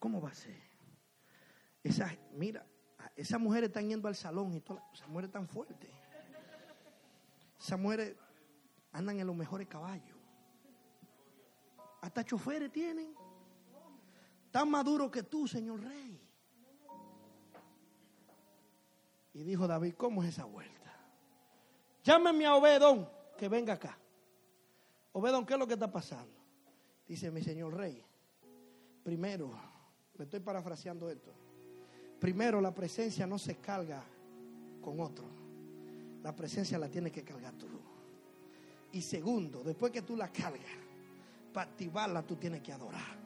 ¿Cómo 0.00 0.20
va 0.20 0.30
a 0.30 0.34
ser? 0.34 0.60
Esa, 1.84 2.12
mira, 2.32 2.66
esas 3.14 3.38
mujeres 3.38 3.68
están 3.68 3.88
yendo 3.88 4.08
al 4.08 4.16
salón 4.16 4.52
y 4.54 4.60
todas, 4.60 4.82
esas 4.92 5.06
mujeres 5.06 5.30
tan 5.30 5.46
fuertes. 5.46 5.90
Esas 7.60 7.78
mujeres 7.78 8.16
andan 8.90 9.20
en 9.20 9.26
los 9.28 9.36
mejores 9.36 9.68
caballos. 9.68 10.18
Hasta 12.00 12.24
choferes 12.24 12.72
tienen. 12.72 13.14
Tan 14.50 14.68
maduros 14.68 15.12
que 15.12 15.22
tú, 15.22 15.46
señor 15.46 15.80
rey. 15.80 16.23
Y 19.34 19.42
dijo 19.42 19.66
David, 19.66 19.94
¿cómo 19.96 20.22
es 20.22 20.30
esa 20.30 20.44
vuelta? 20.44 20.74
Llámame 22.04 22.46
a 22.46 22.54
Obedón, 22.54 23.08
que 23.36 23.48
venga 23.48 23.74
acá. 23.74 23.98
Obedón, 25.12 25.44
¿qué 25.44 25.54
es 25.54 25.58
lo 25.58 25.66
que 25.66 25.74
está 25.74 25.90
pasando? 25.90 26.32
Dice 27.06 27.30
mi 27.30 27.42
señor 27.42 27.74
rey. 27.74 28.02
Primero, 29.02 29.52
le 30.16 30.24
estoy 30.24 30.40
parafraseando 30.40 31.10
esto. 31.10 31.32
Primero, 32.20 32.60
la 32.60 32.72
presencia 32.72 33.26
no 33.26 33.38
se 33.38 33.56
carga 33.56 34.02
con 34.80 35.00
otro. 35.00 35.26
La 36.22 36.34
presencia 36.34 36.78
la 36.78 36.88
tienes 36.88 37.12
que 37.12 37.22
cargar 37.22 37.54
tú. 37.54 37.66
Y 38.92 39.02
segundo, 39.02 39.62
después 39.62 39.90
que 39.90 40.02
tú 40.02 40.16
la 40.16 40.28
cargas, 40.28 40.62
para 41.52 41.70
activarla 41.70 42.22
tú 42.22 42.36
tienes 42.36 42.62
que 42.62 42.72
adorar. 42.72 43.18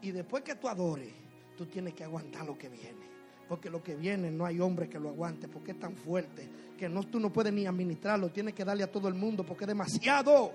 Y 0.00 0.12
después 0.12 0.42
que 0.42 0.54
tú 0.54 0.68
adores, 0.68 1.12
tú 1.56 1.66
tienes 1.66 1.94
que 1.94 2.04
aguantar 2.04 2.46
lo 2.46 2.56
que 2.56 2.68
viene. 2.68 3.11
Porque 3.48 3.68
lo 3.68 3.82
que 3.82 3.94
viene 3.94 4.30
no 4.30 4.46
hay 4.46 4.60
hombre 4.60 4.88
que 4.88 4.98
lo 4.98 5.10
aguante, 5.10 5.48
porque 5.48 5.72
es 5.72 5.78
tan 5.78 5.96
fuerte 5.96 6.48
que 6.78 6.88
no, 6.88 7.02
tú 7.04 7.20
no 7.20 7.32
puedes 7.32 7.52
ni 7.52 7.66
administrarlo, 7.66 8.30
tienes 8.30 8.54
que 8.54 8.64
darle 8.64 8.82
a 8.82 8.90
todo 8.90 9.08
el 9.08 9.14
mundo 9.14 9.44
porque 9.44 9.64
es 9.64 9.68
demasiado. 9.68 10.52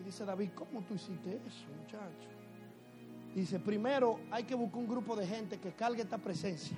Y 0.00 0.04
dice 0.04 0.24
David, 0.24 0.50
¿cómo 0.54 0.82
tú 0.82 0.94
hiciste 0.94 1.40
eso, 1.46 1.66
muchacho? 1.78 2.28
Dice, 3.34 3.58
primero 3.58 4.18
hay 4.30 4.44
que 4.44 4.54
buscar 4.54 4.78
un 4.78 4.88
grupo 4.88 5.14
de 5.14 5.26
gente 5.26 5.58
que 5.58 5.72
cargue 5.72 6.00
esta 6.00 6.16
presencia. 6.16 6.76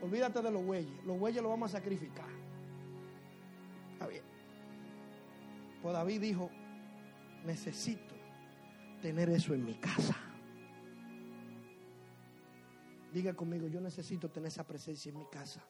Olvídate 0.00 0.42
de 0.42 0.50
los 0.50 0.64
bueyes, 0.64 1.04
los 1.06 1.16
bueyes 1.16 1.40
los 1.40 1.50
vamos 1.50 1.72
a 1.72 1.78
sacrificar. 1.78 2.26
Está 3.92 4.08
bien. 4.08 4.24
Pues 5.80 5.94
David 5.94 6.20
dijo, 6.20 6.50
necesito 7.44 8.14
tener 9.00 9.28
eso 9.30 9.54
en 9.54 9.64
mi 9.64 9.74
casa. 9.74 10.16
Diga 13.12 13.34
conmigo, 13.34 13.68
yo 13.68 13.80
necesito 13.80 14.30
tener 14.30 14.48
esa 14.48 14.66
presencia 14.66 15.10
en 15.10 15.18
mi 15.18 15.26
casa. 15.26 15.62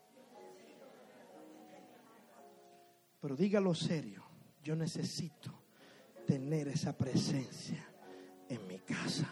Pero 3.21 3.35
dígalo 3.35 3.75
serio, 3.75 4.23
yo 4.63 4.77
necesito 4.77 5.53
tener 6.25 6.69
esa 6.69 6.97
presencia 6.97 7.85
en 8.49 8.67
mi 8.69 8.79
casa. 8.79 9.29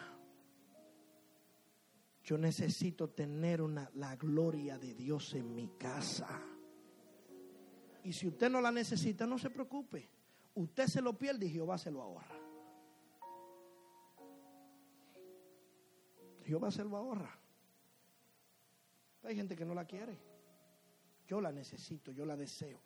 Yo 2.25 2.37
necesito 2.37 3.11
tener 3.11 3.63
una, 3.63 3.89
la 3.95 4.17
gloria 4.17 4.77
de 4.77 4.95
Dios 4.95 5.35
en 5.35 5.55
mi 5.55 5.69
casa. 5.79 6.29
Y 8.03 8.13
si 8.13 8.27
usted 8.27 8.51
no 8.51 8.61
la 8.61 8.73
necesita, 8.73 9.27
no 9.27 9.39
se 9.39 9.51
preocupe. 9.51 10.09
Usted 10.55 10.87
se 10.89 11.01
lo 11.01 11.17
pierde 11.17 11.47
y 11.47 11.51
Jehová 11.51 11.79
se 11.79 11.93
lo 11.93 12.03
ahorra. 12.03 12.39
Jehová 16.45 16.73
se 16.73 16.85
lo 16.85 16.97
ahorra. 16.97 17.40
Hay 19.25 19.37
gente 19.37 19.55
que 19.57 19.65
no 19.65 19.75
la 19.75 19.85
quiere. 19.85 20.17
Yo 21.27 21.41
la 21.41 21.53
necesito, 21.53 22.13
yo 22.13 22.25
la 22.25 22.37
deseo. 22.37 22.81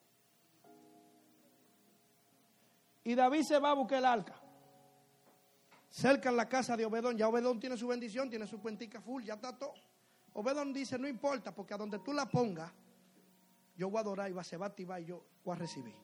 Y 3.05 3.15
David 3.15 3.43
se 3.43 3.59
va 3.59 3.71
a 3.71 3.75
buscar 3.75 3.99
el 3.99 4.07
arca. 4.07 4.35
Cerca 5.89 6.29
en 6.29 6.37
la 6.37 6.49
casa 6.49 6.77
de 6.77 6.85
Obedón. 6.85 7.17
Ya 7.17 7.29
Obedón 7.29 7.61
tiene 7.61 7.77
su 7.77 7.87
bendición, 7.87 8.29
tiene 8.29 8.47
su 8.47 8.61
cuentica 8.61 9.01
full, 9.01 9.23
ya 9.23 9.35
está 9.35 9.57
todo. 9.57 9.75
Obedón 10.33 10.73
dice, 10.73 10.99
no 10.99 11.07
importa, 11.07 11.55
porque 11.55 11.75
a 11.75 11.77
donde 11.77 12.01
tú 12.01 12.13
la 12.13 12.27
pongas, 12.27 12.73
yo 13.77 13.89
voy 13.89 13.99
a 13.99 14.01
adorar 14.01 14.31
y 14.31 14.33
va, 14.33 14.43
se 14.43 14.57
va 14.57 14.67
a 14.67 14.69
activar 14.71 15.01
y 15.01 15.07
yo 15.07 15.25
voy 15.45 15.55
a 15.55 15.59
recibir. 15.59 15.95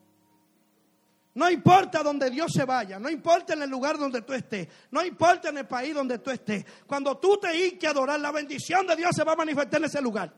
No 1.34 1.48
importa 1.48 2.02
donde 2.02 2.28
Dios 2.28 2.50
se 2.52 2.64
vaya, 2.64 2.98
no 2.98 3.08
importa 3.08 3.54
en 3.54 3.62
el 3.62 3.70
lugar 3.70 3.96
donde 3.96 4.22
tú 4.22 4.32
estés, 4.32 4.68
no 4.90 5.04
importa 5.04 5.50
en 5.50 5.58
el 5.58 5.66
país 5.66 5.94
donde 5.94 6.18
tú 6.18 6.30
estés. 6.30 6.64
Cuando 6.86 7.16
tú 7.18 7.38
te 7.38 7.66
hinques 7.66 7.88
a 7.88 7.92
adorar, 7.92 8.18
la 8.18 8.32
bendición 8.32 8.86
de 8.86 8.96
Dios 8.96 9.10
se 9.14 9.22
va 9.22 9.32
a 9.32 9.36
manifestar 9.36 9.80
en 9.80 9.84
ese 9.84 10.02
lugar. 10.02 10.34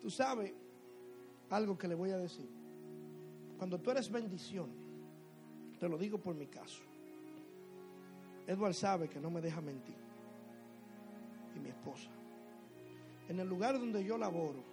Tú 0.00 0.10
sabes, 0.10 0.52
algo 1.50 1.76
que 1.76 1.88
le 1.88 1.94
voy 1.94 2.10
a 2.10 2.18
decir. 2.18 2.48
Cuando 3.58 3.78
tú 3.80 3.90
eres 3.90 4.10
bendición, 4.10 4.70
te 5.78 5.88
lo 5.88 5.98
digo 5.98 6.18
por 6.18 6.34
mi 6.34 6.46
caso. 6.46 6.82
Edward 8.46 8.74
sabe 8.74 9.08
que 9.08 9.20
no 9.20 9.30
me 9.30 9.40
deja 9.40 9.60
mentir. 9.60 9.96
Y 11.56 11.60
mi 11.60 11.68
esposa. 11.68 12.08
En 13.28 13.38
el 13.38 13.48
lugar 13.48 13.78
donde 13.78 14.04
yo 14.04 14.18
laboro, 14.18 14.71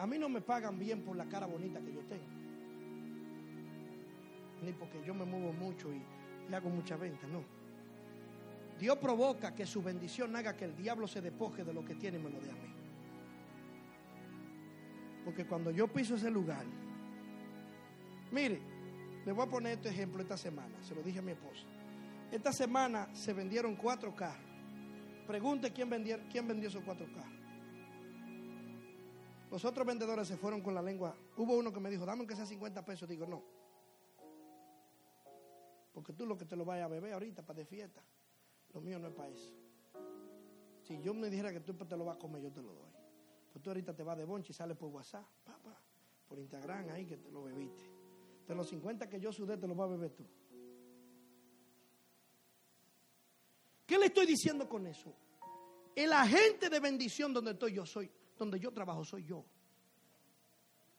a 0.00 0.06
mí 0.06 0.18
no 0.18 0.30
me 0.30 0.40
pagan 0.40 0.78
bien 0.78 1.02
por 1.02 1.14
la 1.14 1.26
cara 1.26 1.44
bonita 1.44 1.78
que 1.78 1.92
yo 1.92 2.00
tengo. 2.00 2.24
Ni 4.62 4.72
porque 4.72 5.02
yo 5.04 5.12
me 5.12 5.26
muevo 5.26 5.52
mucho 5.52 5.92
y, 5.92 6.02
y 6.50 6.54
hago 6.54 6.70
mucha 6.70 6.96
venta, 6.96 7.26
no. 7.26 7.44
Dios 8.78 8.96
provoca 8.96 9.54
que 9.54 9.66
su 9.66 9.82
bendición 9.82 10.34
haga 10.36 10.56
que 10.56 10.64
el 10.64 10.74
diablo 10.74 11.06
se 11.06 11.20
despoje 11.20 11.64
de 11.64 11.74
lo 11.74 11.84
que 11.84 11.96
tiene 11.96 12.16
y 12.16 12.22
me 12.22 12.30
lo 12.30 12.40
dé 12.40 12.50
a 12.50 12.54
mí. 12.54 12.74
Porque 15.22 15.44
cuando 15.44 15.70
yo 15.70 15.86
piso 15.86 16.14
ese 16.14 16.30
lugar, 16.30 16.64
mire, 18.32 18.58
le 19.26 19.32
voy 19.32 19.46
a 19.46 19.50
poner 19.50 19.74
este 19.74 19.90
ejemplo 19.90 20.22
esta 20.22 20.38
semana, 20.38 20.82
se 20.82 20.94
lo 20.94 21.02
dije 21.02 21.18
a 21.18 21.22
mi 21.22 21.32
esposa. 21.32 21.66
Esta 22.32 22.54
semana 22.54 23.14
se 23.14 23.34
vendieron 23.34 23.76
cuatro 23.76 24.16
carros. 24.16 24.48
Pregunte 25.26 25.70
quién 25.74 25.90
quién 26.32 26.48
vendió 26.48 26.68
esos 26.70 26.82
cuatro 26.84 27.06
carros. 27.12 27.39
Los 29.50 29.64
otros 29.64 29.84
vendedores 29.84 30.28
se 30.28 30.36
fueron 30.36 30.62
con 30.62 30.74
la 30.74 30.82
lengua. 30.82 31.16
Hubo 31.36 31.56
uno 31.56 31.72
que 31.72 31.80
me 31.80 31.90
dijo, 31.90 32.06
dame 32.06 32.26
que 32.26 32.36
sea 32.36 32.46
50 32.46 32.84
pesos. 32.84 33.08
Digo, 33.08 33.26
no. 33.26 33.42
Porque 35.92 36.12
tú 36.12 36.24
lo 36.24 36.36
que 36.36 36.44
te 36.44 36.54
lo 36.54 36.64
vayas 36.64 36.84
a 36.84 36.88
beber 36.88 37.12
ahorita 37.12 37.44
para 37.44 37.58
de 37.58 37.64
fiesta. 37.64 38.00
Lo 38.72 38.80
mío 38.80 38.98
no 38.98 39.08
es 39.08 39.14
para 39.14 39.28
eso. 39.30 39.52
Si 40.82 41.00
yo 41.02 41.12
me 41.14 41.28
dijera 41.28 41.52
que 41.52 41.60
tú 41.60 41.74
te 41.74 41.96
lo 41.96 42.04
vas 42.04 42.16
a 42.16 42.18
comer, 42.18 42.42
yo 42.42 42.52
te 42.52 42.62
lo 42.62 42.72
doy. 42.72 42.90
Pues 43.52 43.62
tú 43.62 43.70
ahorita 43.70 43.94
te 43.94 44.04
vas 44.04 44.16
de 44.16 44.24
bonche 44.24 44.52
y 44.52 44.54
sales 44.54 44.76
por 44.76 44.88
WhatsApp, 44.90 45.26
papá, 45.44 45.76
por 46.28 46.38
Instagram 46.38 46.88
ahí 46.90 47.04
que 47.04 47.16
te 47.16 47.30
lo 47.30 47.42
bebiste. 47.42 47.82
De 48.46 48.54
los 48.54 48.68
50 48.68 49.08
que 49.08 49.18
yo 49.18 49.32
sudé, 49.32 49.56
te 49.56 49.66
lo 49.66 49.74
vas 49.74 49.88
a 49.88 49.92
beber 49.92 50.12
tú. 50.12 50.24
¿Qué 53.84 53.98
le 53.98 54.06
estoy 54.06 54.26
diciendo 54.26 54.68
con 54.68 54.86
eso? 54.86 55.12
El 55.96 56.12
agente 56.12 56.70
de 56.70 56.78
bendición 56.78 57.32
donde 57.32 57.50
estoy 57.50 57.72
yo 57.72 57.84
soy, 57.84 58.08
donde 58.40 58.58
yo 58.58 58.72
trabajo 58.72 59.04
soy 59.04 59.24
yo. 59.24 59.44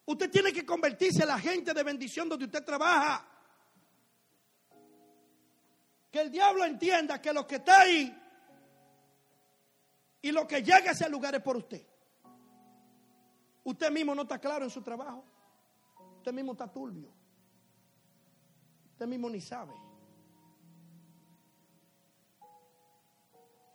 Usted 0.05 0.29
tiene 0.29 0.53
que 0.53 0.65
convertirse 0.65 1.19
en 1.19 1.23
el 1.23 1.31
agente 1.31 1.73
de 1.73 1.83
bendición 1.83 2.29
donde 2.29 2.45
usted 2.45 2.63
trabaja. 2.63 3.27
Que 6.11 6.21
el 6.21 6.31
diablo 6.31 6.63
entienda 6.65 7.21
que 7.21 7.33
lo 7.33 7.47
que 7.47 7.55
está 7.55 7.81
ahí 7.81 8.15
y 10.21 10.31
lo 10.31 10.47
que 10.47 10.61
llega 10.61 10.89
a 10.89 10.91
ese 10.91 11.09
lugar 11.09 11.33
es 11.33 11.41
por 11.41 11.57
usted. 11.57 11.85
Usted 13.63 13.91
mismo 13.91 14.13
no 14.13 14.23
está 14.23 14.39
claro 14.39 14.65
en 14.65 14.71
su 14.71 14.81
trabajo. 14.81 15.23
Usted 16.17 16.33
mismo 16.33 16.51
está 16.51 16.71
turbio. 16.71 17.11
Usted 18.91 19.07
mismo 19.07 19.29
ni 19.29 19.41
sabe. 19.41 19.73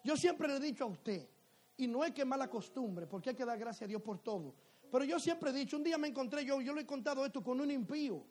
Yo 0.04 0.16
siempre 0.16 0.46
le 0.46 0.56
he 0.56 0.60
dicho 0.60 0.84
a 0.84 0.86
usted, 0.86 1.28
y 1.76 1.86
no 1.86 2.04
es 2.04 2.12
que 2.12 2.24
mala 2.24 2.48
costumbre, 2.48 3.06
porque 3.06 3.30
hay 3.30 3.36
que 3.36 3.44
dar 3.44 3.58
gracias 3.58 3.82
a 3.82 3.86
Dios 3.86 4.02
por 4.02 4.18
todo. 4.18 4.54
Pero 4.90 5.04
yo 5.04 5.18
siempre 5.18 5.50
he 5.50 5.52
dicho, 5.52 5.76
un 5.76 5.82
día 5.82 5.98
me 5.98 6.08
encontré 6.08 6.44
yo, 6.44 6.60
yo 6.60 6.72
le 6.72 6.82
he 6.82 6.86
contado 6.86 7.24
esto 7.24 7.42
con 7.42 7.60
un 7.60 7.70
impío, 7.70 8.22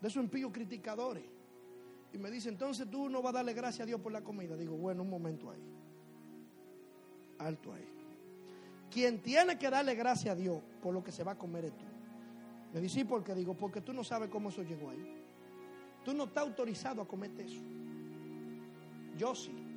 de 0.00 0.08
esos 0.08 0.22
impíos 0.22 0.52
criticadores. 0.52 1.24
Y 2.12 2.18
me 2.18 2.30
dice, 2.30 2.48
entonces 2.48 2.90
tú 2.90 3.08
no 3.08 3.22
vas 3.22 3.30
a 3.30 3.36
darle 3.38 3.54
gracias 3.54 3.82
a 3.82 3.86
Dios 3.86 4.00
por 4.00 4.12
la 4.12 4.22
comida. 4.22 4.56
Digo, 4.56 4.76
bueno, 4.76 5.02
un 5.02 5.10
momento 5.10 5.50
ahí. 5.50 5.62
Alto 7.38 7.72
ahí. 7.72 7.88
Quien 8.90 9.22
tiene 9.22 9.56
que 9.56 9.70
darle 9.70 9.94
gracias 9.94 10.32
a 10.32 10.36
Dios 10.36 10.60
por 10.82 10.92
lo 10.92 11.04
que 11.04 11.12
se 11.12 11.22
va 11.22 11.32
a 11.32 11.38
comer 11.38 11.66
es 11.66 11.76
tú. 11.76 11.84
Me 12.74 12.80
dice, 12.80 13.00
¿y 13.00 13.04
por 13.04 13.22
qué? 13.22 13.34
Digo, 13.34 13.54
porque 13.54 13.80
tú 13.80 13.92
no 13.92 14.02
sabes 14.02 14.28
cómo 14.28 14.48
eso 14.48 14.62
llegó 14.62 14.90
ahí. 14.90 15.24
Tú 16.04 16.12
no 16.12 16.24
estás 16.24 16.44
autorizado 16.44 17.02
a 17.02 17.06
comerte 17.06 17.44
eso. 17.44 17.62
Yo 19.16 19.34
sí. 19.34 19.69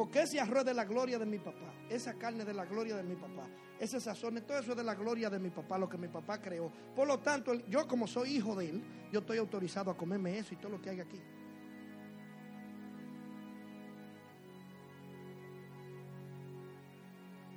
Porque 0.00 0.22
ese 0.22 0.40
arroz 0.40 0.60
es 0.60 0.64
de 0.64 0.72
la 0.72 0.86
gloria 0.86 1.18
de 1.18 1.26
mi 1.26 1.38
papá. 1.38 1.74
Esa 1.90 2.14
carne 2.14 2.40
es 2.40 2.46
de 2.46 2.54
la 2.54 2.64
gloria 2.64 2.96
de 2.96 3.02
mi 3.02 3.16
papá. 3.16 3.46
Ese 3.78 4.00
sazón, 4.00 4.42
todo 4.46 4.58
eso 4.58 4.70
es 4.70 4.76
de 4.78 4.82
la 4.82 4.94
gloria 4.94 5.28
de 5.28 5.38
mi 5.38 5.50
papá, 5.50 5.76
lo 5.76 5.90
que 5.90 5.98
mi 5.98 6.08
papá 6.08 6.40
creó. 6.40 6.72
Por 6.96 7.06
lo 7.06 7.18
tanto, 7.18 7.52
yo 7.68 7.86
como 7.86 8.06
soy 8.06 8.36
hijo 8.36 8.56
de 8.56 8.70
él, 8.70 8.82
yo 9.12 9.20
estoy 9.20 9.36
autorizado 9.36 9.90
a 9.90 9.96
comerme 9.98 10.38
eso 10.38 10.54
y 10.54 10.56
todo 10.56 10.70
lo 10.70 10.80
que 10.80 10.88
hay 10.88 11.00
aquí. 11.00 11.20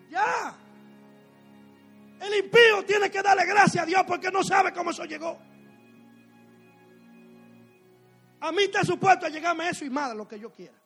Ya. 0.10 0.58
El 2.20 2.44
impío 2.44 2.84
tiene 2.86 3.10
que 3.10 3.22
darle 3.22 3.46
gracias 3.46 3.84
a 3.84 3.86
Dios 3.86 4.04
porque 4.06 4.30
no 4.30 4.44
sabe 4.44 4.74
cómo 4.74 4.90
eso 4.90 5.06
llegó. 5.06 5.40
A 8.42 8.52
mí 8.52 8.64
está 8.64 8.84
supuesto 8.84 9.28
a 9.28 9.30
llegarme 9.30 9.70
eso 9.70 9.86
y 9.86 9.90
más 9.90 10.14
lo 10.14 10.28
que 10.28 10.38
yo 10.38 10.52
quiera. 10.52 10.83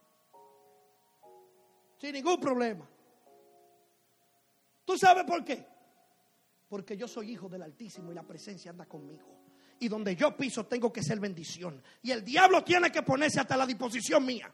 Sin 1.98 2.14
ningún 2.14 2.40
problema. 2.40 2.88
¿Tú 4.86 4.98
sabes 4.98 5.26
por 5.26 5.44
qué? 5.44 5.66
Porque 6.70 6.96
yo 6.96 7.08
soy 7.08 7.32
hijo 7.32 7.50
del 7.50 7.64
Altísimo 7.64 8.12
y 8.12 8.16
la 8.16 8.24
presencia 8.24 8.72
anda 8.72 8.86
conmigo. 8.86 9.36
Y 9.80 9.88
donde 9.88 10.16
yo 10.16 10.36
piso 10.36 10.66
tengo 10.66 10.92
que 10.92 11.04
ser 11.04 11.20
bendición. 11.20 11.82
Y 12.02 12.12
el 12.12 12.24
diablo 12.24 12.64
tiene 12.64 12.92
que 12.92 13.04
ponerse 13.04 13.40
hasta 13.40 13.58
la 13.58 13.66
disposición 13.66 14.26
mía. 14.26 14.54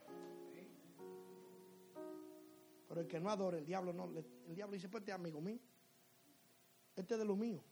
Pero 2.88 3.01
el 3.01 3.08
que 3.08 3.19
no 3.19 3.29
adora, 3.29 3.58
el 3.58 3.65
diablo 3.65 3.93
no. 3.93 4.06
El 4.47 4.56
diablo 4.56 4.75
dice, 4.75 4.89
pues 4.89 5.01
este 5.01 5.12
es 5.12 5.15
amigo 5.15 5.41
mío. 5.41 5.60
Este 6.95 7.13
es 7.15 7.19
de 7.19 7.25
lo 7.25 7.36
mío. 7.36 7.63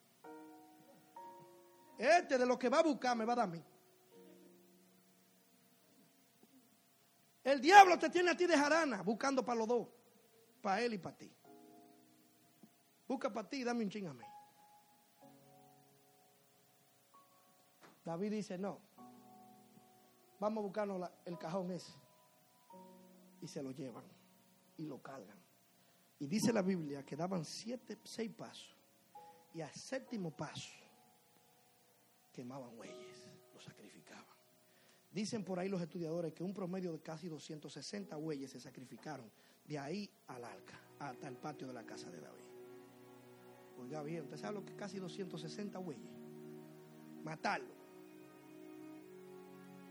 Este 1.97 2.37
de 2.37 2.45
lo 2.45 2.57
que 2.57 2.69
va 2.69 2.79
a 2.79 2.83
buscar 2.83 3.15
me 3.15 3.25
va 3.25 3.33
a 3.33 3.35
dar 3.35 3.45
a 3.45 3.51
mí. 3.51 3.63
El 7.43 7.59
diablo 7.59 7.97
te 7.97 8.09
tiene 8.09 8.31
a 8.31 8.37
ti 8.37 8.45
de 8.45 8.57
jarana 8.57 9.01
buscando 9.01 9.43
para 9.43 9.59
los 9.59 9.67
dos. 9.67 9.87
Para 10.61 10.81
él 10.81 10.93
y 10.93 10.97
para 10.97 11.17
ti. 11.17 11.31
Busca 13.07 13.31
para 13.33 13.49
ti 13.49 13.57
y 13.57 13.63
dame 13.63 13.83
un 13.83 13.89
ching 13.89 14.07
a 14.07 14.13
mí. 14.13 14.23
David 18.05 18.31
dice, 18.31 18.57
no. 18.57 18.79
Vamos 20.39 20.61
a 20.61 20.65
buscarnos 20.65 21.09
el 21.25 21.37
cajón 21.37 21.71
ese. 21.71 21.93
Y 23.41 23.47
se 23.47 23.61
lo 23.61 23.71
llevan. 23.71 24.05
Y 24.77 24.85
lo 24.85 25.01
cargan. 25.01 25.39
Y 26.19 26.27
dice 26.27 26.53
la 26.53 26.61
Biblia 26.61 27.03
que 27.03 27.15
daban 27.15 27.43
siete, 27.43 27.99
seis 28.03 28.31
pasos. 28.31 28.77
Y 29.53 29.61
al 29.61 29.73
séptimo 29.73 30.31
paso 30.31 30.69
quemaban 32.31 32.71
sacrificaban. 32.77 33.10
Dicen 35.11 35.43
por 35.43 35.59
ahí 35.59 35.67
los 35.67 35.81
estudiadores 35.81 36.33
que 36.33 36.43
un 36.43 36.53
promedio 36.53 36.93
de 36.93 36.99
casi 36.99 37.27
260 37.27 38.15
bueyes 38.15 38.51
se 38.51 38.59
sacrificaron 38.59 39.29
de 39.65 39.77
ahí 39.77 40.09
al 40.27 40.43
arca, 40.43 40.79
hasta 40.99 41.27
el 41.27 41.35
patio 41.35 41.67
de 41.67 41.73
la 41.73 41.83
casa 41.83 42.09
de 42.09 42.21
David. 42.21 42.43
Oiga 43.77 44.03
bien, 44.03 44.23
¿usted 44.23 44.37
sabe 44.37 44.55
lo 44.55 44.65
que 44.65 44.75
casi 44.75 44.99
260 44.99 45.79
bueyes? 45.79 46.09
Matarlo. 47.23 47.73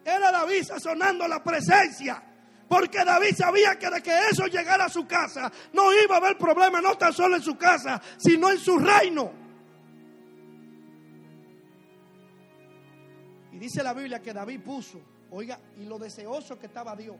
Era 0.05 0.33
David 0.33 0.63
sazonando 0.63 1.29
la 1.29 1.43
presencia. 1.43 2.27
Porque 2.71 3.05
David 3.05 3.35
sabía 3.37 3.77
que 3.77 3.91
de 3.91 4.01
que 4.01 4.17
eso 4.31 4.47
llegara 4.47 4.85
a 4.85 4.89
su 4.89 5.05
casa, 5.05 5.51
no 5.73 5.93
iba 5.93 6.15
a 6.15 6.19
haber 6.19 6.39
problema, 6.39 6.81
no 6.81 6.97
tan 6.97 7.13
solo 7.13 7.35
en 7.35 7.43
su 7.43 7.59
casa, 7.59 8.01
sino 8.17 8.49
en 8.49 8.59
su 8.59 8.79
reino. 8.79 9.40
Dice 13.61 13.83
la 13.83 13.93
Biblia 13.93 14.21
que 14.21 14.33
David 14.33 14.61
puso, 14.63 15.01
oiga, 15.31 15.61
y 15.77 15.85
lo 15.85 15.99
deseoso 15.99 16.59
que 16.59 16.67
estaba 16.67 16.97
Dios. 16.97 17.17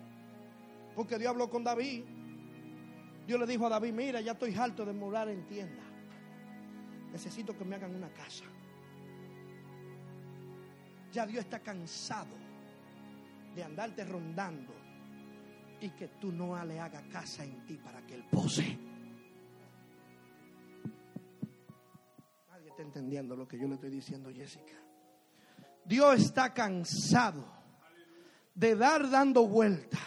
Porque 0.97 1.19
Dios 1.19 1.31
habló 1.31 1.49
con 1.49 1.63
David. 1.63 2.03
Dios 3.27 3.39
le 3.39 3.47
dijo 3.47 3.67
a 3.67 3.69
David, 3.69 3.93
mira, 3.93 4.21
ya 4.21 4.33
estoy 4.33 4.55
harto 4.55 4.85
de 4.85 4.93
morar 4.93 5.29
en 5.29 5.47
tienda. 5.47 5.83
Necesito 7.13 7.57
que 7.57 7.65
me 7.65 7.77
hagan 7.77 7.95
una 7.95 8.09
casa. 8.13 8.45
Ya 11.13 11.27
Dios 11.27 11.45
está 11.45 11.61
cansado 11.61 12.37
de 13.55 13.63
andarte 13.63 14.05
rondando 14.05 14.73
y 15.81 15.91
que 15.91 16.09
tú 16.21 16.33
no 16.33 16.63
le 16.65 16.81
hagas 16.81 17.03
casa 17.05 17.45
en 17.45 17.67
ti 17.67 17.77
para 17.77 18.05
que 18.07 18.15
Él 18.15 18.25
pose. 18.31 18.79
Nadie 22.49 22.69
está 22.69 22.83
entendiendo 22.83 23.37
lo 23.37 23.47
que 23.47 23.59
yo 23.59 23.69
le 23.69 23.75
estoy 23.75 23.91
diciendo, 23.91 24.31
Jessica. 24.33 24.90
Dios 25.85 26.21
está 26.21 26.53
cansado 26.55 27.45
de 28.55 28.77
dar 28.77 29.09
dando 29.11 29.47
vuelta 29.47 29.99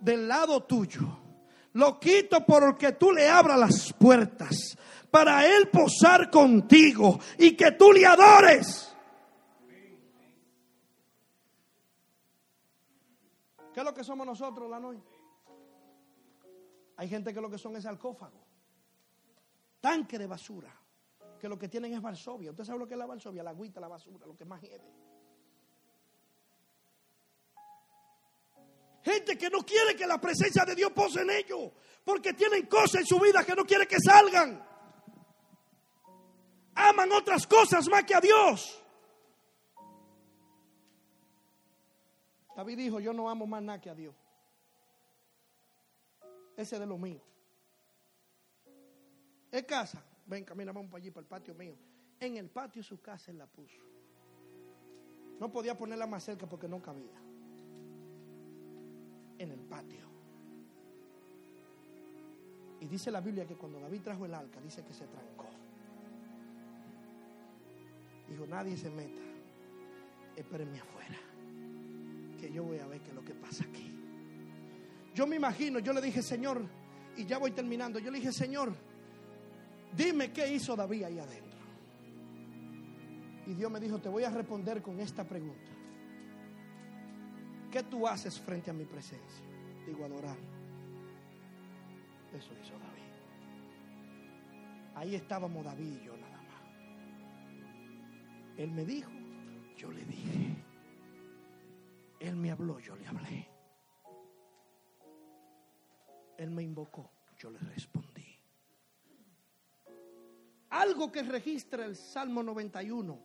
del 0.00 0.28
lado 0.28 0.64
tuyo. 0.64 1.18
Lo 1.74 1.98
quito 1.98 2.44
porque 2.44 2.92
tú 2.92 3.12
le 3.12 3.28
abras 3.28 3.58
las 3.58 3.92
puertas 3.94 4.76
para 5.10 5.46
Él 5.46 5.68
posar 5.68 6.30
contigo 6.30 7.18
y 7.38 7.56
que 7.56 7.72
tú 7.72 7.92
le 7.92 8.04
adores. 8.04 8.94
¿Qué 13.72 13.80
es 13.80 13.84
lo 13.86 13.94
que 13.94 14.04
somos 14.04 14.26
nosotros 14.26 14.68
la 14.68 14.78
noche? 14.78 15.00
Hay 16.96 17.08
gente 17.08 17.32
que 17.32 17.40
lo 17.40 17.50
que 17.50 17.58
son 17.58 17.74
es 17.76 17.84
sarcófago, 17.84 18.44
tanque 19.80 20.18
de 20.18 20.26
basura. 20.26 20.81
Que 21.42 21.48
lo 21.48 21.58
que 21.58 21.68
tienen 21.68 21.92
es 21.92 22.00
Varsovia. 22.00 22.52
¿Usted 22.52 22.62
sabe 22.62 22.78
lo 22.78 22.86
que 22.86 22.94
es 22.94 22.98
la 22.98 23.04
Varsovia? 23.04 23.42
La 23.42 23.50
agüita, 23.50 23.80
la 23.80 23.88
basura, 23.88 24.24
lo 24.24 24.36
que 24.36 24.44
más 24.44 24.62
hiede. 24.62 24.94
Gente 29.02 29.36
que 29.36 29.50
no 29.50 29.66
quiere 29.66 29.96
que 29.96 30.06
la 30.06 30.20
presencia 30.20 30.64
de 30.64 30.76
Dios 30.76 30.92
pose 30.92 31.22
en 31.22 31.30
ellos, 31.30 31.72
porque 32.04 32.32
tienen 32.34 32.66
cosas 32.66 33.00
en 33.00 33.06
su 33.06 33.18
vida 33.18 33.44
que 33.44 33.56
no 33.56 33.64
quiere 33.64 33.88
que 33.88 33.96
salgan. 33.98 34.64
Aman 36.76 37.10
otras 37.10 37.44
cosas 37.48 37.88
más 37.88 38.04
que 38.04 38.14
a 38.14 38.20
Dios. 38.20 38.80
David 42.54 42.76
dijo, 42.76 43.00
yo 43.00 43.12
no 43.12 43.28
amo 43.28 43.48
más 43.48 43.64
nada 43.64 43.80
que 43.80 43.90
a 43.90 43.96
Dios. 43.96 44.14
Ese 46.56 46.76
es 46.76 46.80
de 46.80 46.86
lo 46.86 46.98
mío. 46.98 47.20
Es 49.50 49.64
casa. 49.64 50.06
Ven, 50.32 50.44
camina, 50.44 50.72
vamos 50.72 50.90
para 50.90 51.02
allí, 51.02 51.10
para 51.10 51.20
el 51.20 51.28
patio 51.28 51.54
mío. 51.54 51.74
En 52.18 52.38
el 52.38 52.48
patio 52.48 52.82
su 52.82 53.02
casa 53.02 53.30
él 53.30 53.36
la 53.36 53.46
puso. 53.46 53.82
No 55.38 55.52
podía 55.52 55.76
ponerla 55.76 56.06
más 56.06 56.24
cerca 56.24 56.46
porque 56.46 56.66
no 56.66 56.80
cabía. 56.80 57.20
En 59.36 59.50
el 59.50 59.60
patio. 59.60 60.06
Y 62.80 62.86
dice 62.86 63.10
la 63.10 63.20
Biblia 63.20 63.44
que 63.44 63.56
cuando 63.56 63.78
David 63.78 64.00
trajo 64.00 64.24
el 64.24 64.32
arca, 64.32 64.58
dice 64.62 64.82
que 64.82 64.94
se 64.94 65.06
trancó. 65.06 65.50
Dijo, 68.26 68.46
nadie 68.46 68.74
se 68.78 68.88
meta. 68.88 69.20
Espérenme 70.34 70.80
afuera. 70.80 71.18
Que 72.40 72.50
yo 72.50 72.64
voy 72.64 72.78
a 72.78 72.86
ver 72.86 73.02
qué 73.02 73.10
es 73.10 73.14
lo 73.14 73.22
que 73.22 73.34
pasa 73.34 73.64
aquí. 73.64 73.94
Yo 75.14 75.26
me 75.26 75.36
imagino, 75.36 75.78
yo 75.78 75.92
le 75.92 76.00
dije, 76.00 76.22
Señor, 76.22 76.62
y 77.18 77.26
ya 77.26 77.36
voy 77.36 77.50
terminando. 77.50 77.98
Yo 77.98 78.10
le 78.10 78.18
dije, 78.18 78.32
Señor, 78.32 78.74
dime 79.96 80.32
qué 80.32 80.52
hizo 80.52 80.76
David 80.76 81.04
ahí 81.04 81.18
adentro. 81.18 81.58
Y 83.46 83.54
Dios 83.54 83.70
me 83.70 83.80
dijo, 83.80 83.98
te 83.98 84.08
voy 84.08 84.24
a 84.24 84.30
responder 84.30 84.82
con 84.82 85.00
esta 85.00 85.24
pregunta. 85.24 85.70
¿Qué 87.70 87.82
tú 87.84 88.06
haces 88.06 88.38
frente 88.38 88.70
a 88.70 88.74
mi 88.74 88.84
presencia? 88.84 89.44
Digo, 89.86 90.04
adorar. 90.04 90.36
Eso 92.32 92.52
hizo 92.62 92.72
David. 92.78 93.02
Ahí 94.94 95.14
estábamos 95.14 95.64
David 95.64 95.98
y 96.00 96.04
yo 96.04 96.16
nada 96.16 96.36
más. 96.42 96.62
Él 98.58 98.70
me 98.70 98.84
dijo, 98.84 99.10
yo 99.76 99.90
le 99.90 100.04
dije. 100.04 100.54
Él 102.20 102.36
me 102.36 102.50
habló, 102.52 102.78
yo 102.78 102.94
le 102.94 103.06
hablé. 103.06 103.48
Él 106.38 106.50
me 106.50 106.62
invocó, 106.62 107.10
yo 107.36 107.50
le 107.50 107.58
respondí. 107.58 108.11
Algo 110.72 111.12
que 111.12 111.22
registra 111.22 111.84
el 111.84 111.96
Salmo 111.96 112.42
91, 112.42 113.22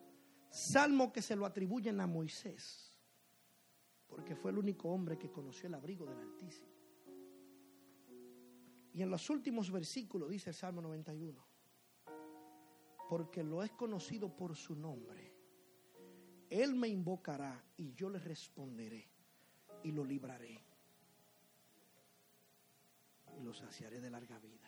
salmo 0.49 1.13
que 1.13 1.21
se 1.21 1.33
lo 1.33 1.45
atribuyen 1.45 2.01
a 2.01 2.05
Moisés, 2.05 2.93
porque 4.05 4.35
fue 4.35 4.51
el 4.51 4.57
único 4.57 4.89
hombre 4.89 5.17
que 5.17 5.31
conoció 5.31 5.67
el 5.67 5.75
abrigo 5.75 6.05
del 6.05 6.19
Altísimo. 6.19 6.67
Y 8.91 9.01
en 9.01 9.09
los 9.09 9.29
últimos 9.29 9.71
versículos 9.71 10.29
dice 10.29 10.49
el 10.49 10.55
Salmo 10.57 10.81
91, 10.81 11.41
porque 13.07 13.43
lo 13.43 13.63
he 13.63 13.69
conocido 13.69 14.35
por 14.35 14.53
su 14.53 14.75
nombre, 14.75 15.33
Él 16.49 16.75
me 16.75 16.89
invocará 16.89 17.63
y 17.77 17.93
yo 17.93 18.09
le 18.09 18.19
responderé 18.19 19.09
y 19.83 19.93
lo 19.93 20.03
libraré 20.03 20.65
y 23.37 23.41
lo 23.41 23.53
saciaré 23.53 24.01
de 24.01 24.09
larga 24.09 24.37
vida. 24.37 24.66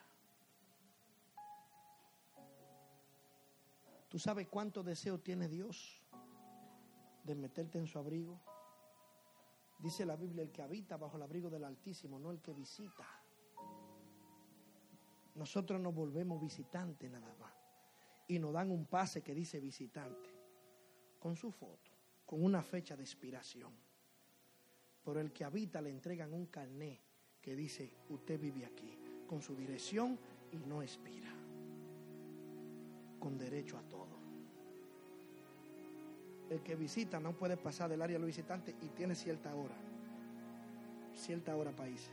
¿Tú 4.10 4.18
sabes 4.18 4.48
cuánto 4.48 4.82
deseo 4.82 5.20
tiene 5.20 5.48
Dios 5.48 6.02
de 7.24 7.36
meterte 7.36 7.78
en 7.78 7.86
su 7.86 8.00
abrigo? 8.00 8.42
Dice 9.78 10.04
la 10.06 10.16
Biblia, 10.16 10.42
el 10.42 10.52
que 10.52 10.64
habita 10.64 10.98
bajo 10.98 11.16
el 11.16 11.24
abrigo 11.24 11.50
del 11.50 11.64
Altísimo, 11.64 12.20
no 12.20 12.32
el 12.32 12.42
que 12.42 12.52
visita. 12.52 13.06
Nosotros 15.36 15.80
nos 15.80 15.94
volvemos 15.94 16.42
visitantes 16.42 17.10
nada 17.10 17.34
más. 17.40 17.54
Y 18.28 18.40
nos 18.40 18.52
dan 18.52 18.72
un 18.72 18.86
pase 18.88 19.22
que 19.22 19.34
dice 19.34 19.60
visitante, 19.60 20.30
con 21.20 21.36
su 21.36 21.52
foto, 21.52 21.92
con 22.26 22.44
una 22.44 22.62
fecha 22.62 22.98
de 22.98 23.04
expiración. 23.04 23.74
Pero 25.04 25.20
el 25.20 25.32
que 25.32 25.46
habita 25.46 25.82
le 25.82 25.92
entregan 25.92 26.34
un 26.34 26.48
carné 26.48 27.00
que 27.42 27.56
dice, 27.56 27.94
usted 28.10 28.40
vive 28.40 28.66
aquí, 28.66 29.00
con 29.28 29.42
su 29.42 29.56
dirección 29.56 30.20
y 30.52 30.58
no 30.58 30.82
expira, 30.82 31.29
con 33.20 33.38
derecho 33.38 33.78
a 33.78 33.82
todo. 33.82 34.18
El 36.50 36.62
que 36.62 36.76
visita 36.76 37.20
no 37.20 37.34
puede 37.34 37.58
pasar 37.58 37.90
del 37.90 38.02
área 38.02 38.16
de 38.16 38.20
los 38.20 38.28
visitantes 38.28 38.76
y 38.82 38.88
tiene 38.90 39.14
cierta 39.14 39.54
hora, 39.54 39.76
cierta 41.14 41.56
hora 41.56 41.72
país. 41.72 42.10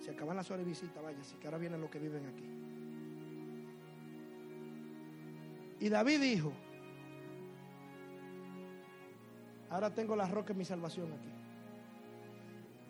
Se 0.00 0.10
acaban 0.10 0.36
las 0.36 0.50
horas 0.50 0.64
de 0.64 0.70
visita, 0.70 1.00
vaya, 1.00 1.18
así 1.20 1.36
que 1.36 1.46
ahora 1.46 1.58
vienen 1.58 1.80
los 1.80 1.88
que 1.88 1.98
viven 1.98 2.26
aquí. 2.26 2.44
Y 5.80 5.88
David 5.88 6.20
dijo, 6.20 6.52
ahora 9.70 9.94
tengo 9.94 10.14
la 10.16 10.28
roca 10.28 10.52
en 10.52 10.58
mi 10.58 10.64
salvación 10.64 11.12
aquí. 11.12 11.32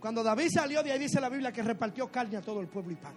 Cuando 0.00 0.22
David 0.22 0.48
salió 0.52 0.82
de 0.82 0.92
ahí, 0.92 0.98
dice 0.98 1.20
la 1.20 1.28
Biblia 1.28 1.52
que 1.52 1.62
repartió 1.62 2.10
carne 2.10 2.36
a 2.36 2.42
todo 2.42 2.60
el 2.60 2.68
pueblo 2.68 2.92
y 2.92 2.96
pan. 2.96 3.14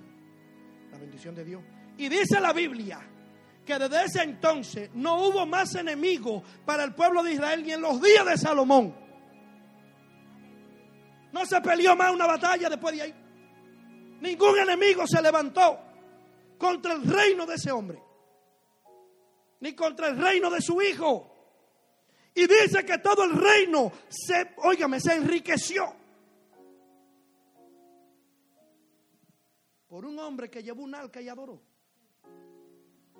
La 0.91 0.97
bendición 0.97 1.35
de 1.35 1.45
Dios. 1.45 1.63
Y 1.97 2.09
dice 2.09 2.39
la 2.39 2.53
Biblia 2.53 2.99
que 3.69 3.77
desde 3.77 4.05
ese 4.05 4.23
entonces 4.23 4.89
no 4.95 5.27
hubo 5.27 5.45
más 5.45 5.75
enemigos 5.75 6.41
para 6.65 6.83
el 6.83 6.95
pueblo 6.95 7.21
de 7.21 7.33
Israel 7.33 7.61
ni 7.63 7.71
en 7.71 7.81
los 7.81 8.01
días 8.01 8.25
de 8.25 8.35
Salomón. 8.35 8.95
No 11.31 11.45
se 11.45 11.61
peleó 11.61 11.95
más 11.95 12.11
una 12.11 12.25
batalla 12.25 12.67
después 12.67 12.95
de 12.95 13.03
ahí. 13.03 13.13
Ningún 14.21 14.57
enemigo 14.57 15.05
se 15.05 15.21
levantó 15.21 15.79
contra 16.57 16.93
el 16.93 17.03
reino 17.03 17.45
de 17.45 17.55
ese 17.55 17.71
hombre, 17.71 18.01
ni 19.59 19.73
contra 19.73 20.07
el 20.07 20.17
reino 20.17 20.49
de 20.49 20.61
su 20.61 20.81
hijo. 20.81 21.31
Y 22.33 22.47
dice 22.47 22.83
que 22.83 22.97
todo 22.97 23.23
el 23.23 23.33
reino 23.33 23.91
se, 24.09 24.55
se 24.99 25.13
enriqueció. 25.13 25.95
por 29.87 30.05
un 30.05 30.19
hombre 30.19 30.51
que 30.51 30.61
llevó 30.61 30.83
un 30.83 30.93
arca 30.93 31.19
y 31.19 31.27
adoró. 31.27 31.59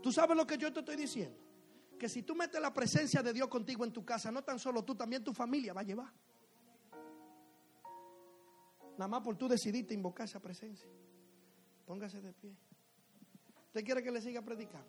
¿Tú 0.02 0.12
sabes 0.12 0.36
lo 0.36 0.48
que 0.48 0.58
yo 0.58 0.72
te 0.72 0.80
estoy 0.80 0.96
diciendo? 0.96 1.38
Que 1.98 2.08
si 2.08 2.24
tú 2.24 2.36
metes 2.36 2.62
la 2.62 2.74
presencia 2.74 3.22
de 3.22 3.34
Dios 3.34 3.50
contigo 3.50 3.84
en 3.84 3.92
tu 3.92 4.06
casa, 4.06 4.32
no 4.32 4.44
tan 4.44 4.58
solo 4.58 4.84
tú, 4.84 4.96
también 4.96 5.24
tu 5.24 5.34
familia 5.34 5.74
va 5.74 5.82
a 5.82 5.84
llevar. 5.84 6.14
Nada 8.98 9.08
más 9.08 9.22
por 9.22 9.38
tú 9.38 9.48
decidiste 9.48 9.94
invocar 9.94 10.26
esa 10.26 10.40
presencia. 10.40 10.90
Póngase 11.86 12.22
de 12.22 12.34
pie. 12.34 12.56
¿Usted 13.68 13.84
quiere 13.84 14.04
que 14.04 14.12
le 14.12 14.22
siga 14.22 14.42
predicando? 14.42 14.88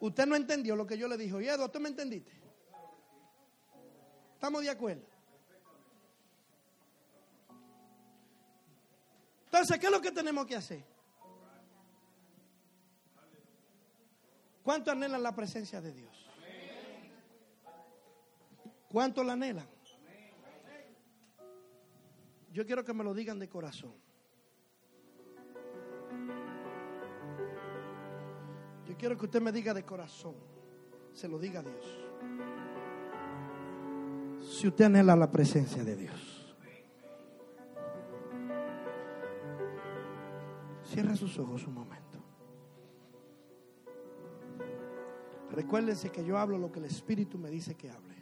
Usted 0.00 0.26
no 0.26 0.34
entendió 0.34 0.74
lo 0.74 0.86
que 0.86 0.98
yo 0.98 1.06
le 1.06 1.16
dije. 1.16 1.32
Oye, 1.34 1.50
¿tú 1.72 1.78
me 1.78 1.88
entendiste? 1.88 2.32
¿Estamos 4.34 4.62
de 4.62 4.70
acuerdo? 4.70 5.06
Entonces, 9.44 9.78
¿qué 9.78 9.86
es 9.86 9.92
lo 9.92 10.00
que 10.00 10.10
tenemos 10.10 10.46
que 10.46 10.56
hacer? 10.56 10.84
¿Cuánto 14.72 14.90
anhelan 14.90 15.22
la 15.22 15.34
presencia 15.34 15.82
de 15.82 15.92
Dios? 15.92 16.30
¿Cuánto 18.88 19.22
la 19.22 19.34
anhelan? 19.34 19.68
Yo 22.50 22.64
quiero 22.64 22.82
que 22.82 22.94
me 22.94 23.04
lo 23.04 23.12
digan 23.12 23.38
de 23.38 23.50
corazón. 23.50 23.92
Yo 28.88 28.96
quiero 28.96 29.18
que 29.18 29.26
usted 29.26 29.42
me 29.42 29.52
diga 29.52 29.74
de 29.74 29.84
corazón. 29.84 30.36
Se 31.12 31.28
lo 31.28 31.38
diga 31.38 31.60
a 31.60 31.64
Dios. 31.64 31.84
Si 34.40 34.68
usted 34.68 34.86
anhela 34.86 35.14
la 35.14 35.30
presencia 35.30 35.84
de 35.84 35.96
Dios. 35.96 36.56
Cierra 40.82 41.14
sus 41.14 41.38
ojos 41.38 41.66
un 41.66 41.74
momento. 41.74 42.01
Recuérdense 45.54 46.10
que 46.10 46.24
yo 46.24 46.38
hablo 46.38 46.58
lo 46.58 46.72
que 46.72 46.78
el 46.78 46.86
Espíritu 46.86 47.38
me 47.38 47.50
dice 47.50 47.74
que 47.74 47.90
hable. 47.90 48.14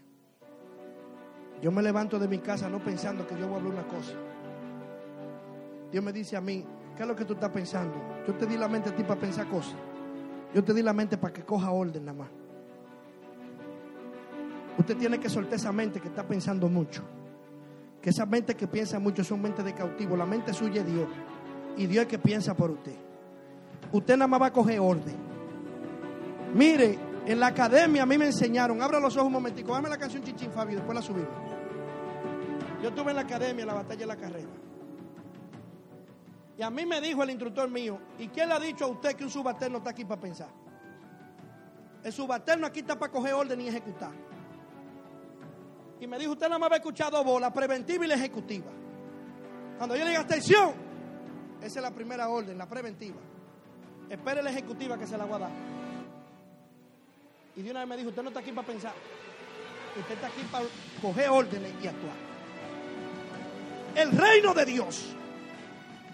Yo 1.62 1.70
me 1.70 1.82
levanto 1.82 2.18
de 2.18 2.26
mi 2.26 2.38
casa 2.38 2.68
no 2.68 2.82
pensando 2.82 3.26
que 3.26 3.38
yo 3.38 3.46
voy 3.46 3.54
a 3.54 3.56
hablar 3.58 3.72
una 3.72 3.86
cosa. 3.86 4.14
Dios 5.92 6.02
me 6.02 6.12
dice 6.12 6.36
a 6.36 6.40
mí, 6.40 6.64
¿qué 6.96 7.02
es 7.02 7.08
lo 7.08 7.14
que 7.14 7.24
tú 7.24 7.34
estás 7.34 7.50
pensando? 7.50 7.94
Yo 8.26 8.34
te 8.34 8.46
di 8.46 8.56
la 8.56 8.68
mente 8.68 8.90
a 8.90 8.96
ti 8.96 9.02
para 9.02 9.20
pensar 9.20 9.48
cosas. 9.48 9.76
Yo 10.54 10.64
te 10.64 10.74
di 10.74 10.82
la 10.82 10.92
mente 10.92 11.18
para 11.18 11.32
que 11.32 11.42
coja 11.42 11.70
orden 11.70 12.04
nada 12.04 12.18
más. 12.18 12.28
Usted 14.78 14.96
tiene 14.96 15.20
que 15.20 15.28
soltar 15.28 15.54
esa 15.54 15.72
mente 15.72 16.00
que 16.00 16.08
está 16.08 16.26
pensando 16.26 16.68
mucho. 16.68 17.02
Que 18.00 18.10
esa 18.10 18.24
mente 18.24 18.56
que 18.56 18.66
piensa 18.66 18.98
mucho 18.98 19.22
son 19.22 19.42
mente 19.42 19.62
de 19.62 19.74
cautivo. 19.74 20.16
La 20.16 20.26
mente 20.26 20.52
suya 20.54 20.80
es 20.80 20.86
Dios. 20.86 21.06
Y 21.76 21.86
Dios 21.86 22.02
es 22.02 22.08
que 22.08 22.18
piensa 22.18 22.56
por 22.56 22.70
usted. 22.70 22.96
usted 23.92 24.16
nada 24.16 24.26
más 24.26 24.40
va 24.40 24.46
a 24.46 24.52
coger 24.52 24.80
orden. 24.80 25.14
Mire, 26.54 26.98
en 27.30 27.38
la 27.38 27.48
academia 27.48 28.02
a 28.02 28.06
mí 28.06 28.18
me 28.18 28.26
enseñaron, 28.26 28.82
abra 28.82 28.98
los 28.98 29.14
ojos 29.16 29.26
un 29.26 29.32
momentico, 29.32 29.72
dame 29.72 29.88
la 29.88 29.98
canción 29.98 30.22
Chichín 30.24 30.50
Fabi, 30.50 30.74
después 30.74 30.94
la 30.94 31.02
subimos. 31.02 31.30
Yo 32.82 32.88
estuve 32.88 33.10
en 33.10 33.16
la 33.16 33.22
academia, 33.22 33.62
en 33.62 33.68
la 33.68 33.74
batalla 33.74 34.00
de 34.00 34.06
la 34.06 34.16
carrera. 34.16 34.48
Y 36.58 36.62
a 36.62 36.70
mí 36.70 36.84
me 36.86 37.00
dijo 37.00 37.22
el 37.22 37.30
instructor 37.30 37.70
mío, 37.70 37.98
¿y 38.18 38.28
quién 38.28 38.48
le 38.48 38.54
ha 38.54 38.58
dicho 38.58 38.84
a 38.84 38.88
usted 38.88 39.14
que 39.14 39.24
un 39.24 39.30
subalterno 39.30 39.78
está 39.78 39.90
aquí 39.90 40.04
para 40.04 40.20
pensar? 40.20 40.48
El 42.02 42.12
subalterno 42.12 42.66
aquí 42.66 42.80
está 42.80 42.98
para 42.98 43.12
coger 43.12 43.34
orden 43.34 43.60
y 43.60 43.68
ejecutar. 43.68 44.12
Y 46.00 46.06
me 46.06 46.18
dijo, 46.18 46.32
usted 46.32 46.46
nada 46.46 46.58
más 46.58 46.70
va 46.70 46.74
a 46.74 46.78
escuchar 46.78 47.12
dos 47.12 47.24
voz, 47.24 47.40
la 47.40 47.52
preventiva 47.52 48.04
y 48.04 48.08
la 48.08 48.14
ejecutiva. 48.14 48.72
Cuando 49.78 49.94
yo 49.94 50.02
le 50.04 50.10
diga 50.10 50.22
atención, 50.22 50.72
esa 51.62 51.78
es 51.78 51.82
la 51.82 51.90
primera 51.92 52.28
orden, 52.28 52.58
la 52.58 52.66
preventiva. 52.66 53.20
Espere 54.08 54.42
la 54.42 54.50
ejecutiva 54.50 54.98
que 54.98 55.06
se 55.06 55.16
la 55.16 55.24
voy 55.24 55.36
a 55.36 55.38
dar. 55.38 55.79
Y 57.60 57.62
de 57.62 57.72
una 57.72 57.80
vez 57.80 57.88
me 57.90 57.96
dijo, 57.98 58.08
usted 58.08 58.22
no 58.22 58.28
está 58.28 58.40
aquí 58.40 58.52
para 58.52 58.66
pensar. 58.66 58.94
Usted 59.98 60.14
está 60.14 60.28
aquí 60.28 60.40
para 60.50 60.64
coger 61.02 61.28
órdenes 61.28 61.74
y 61.82 61.86
actuar. 61.86 62.14
El 63.94 64.12
reino 64.16 64.54
de 64.54 64.64
Dios 64.64 65.14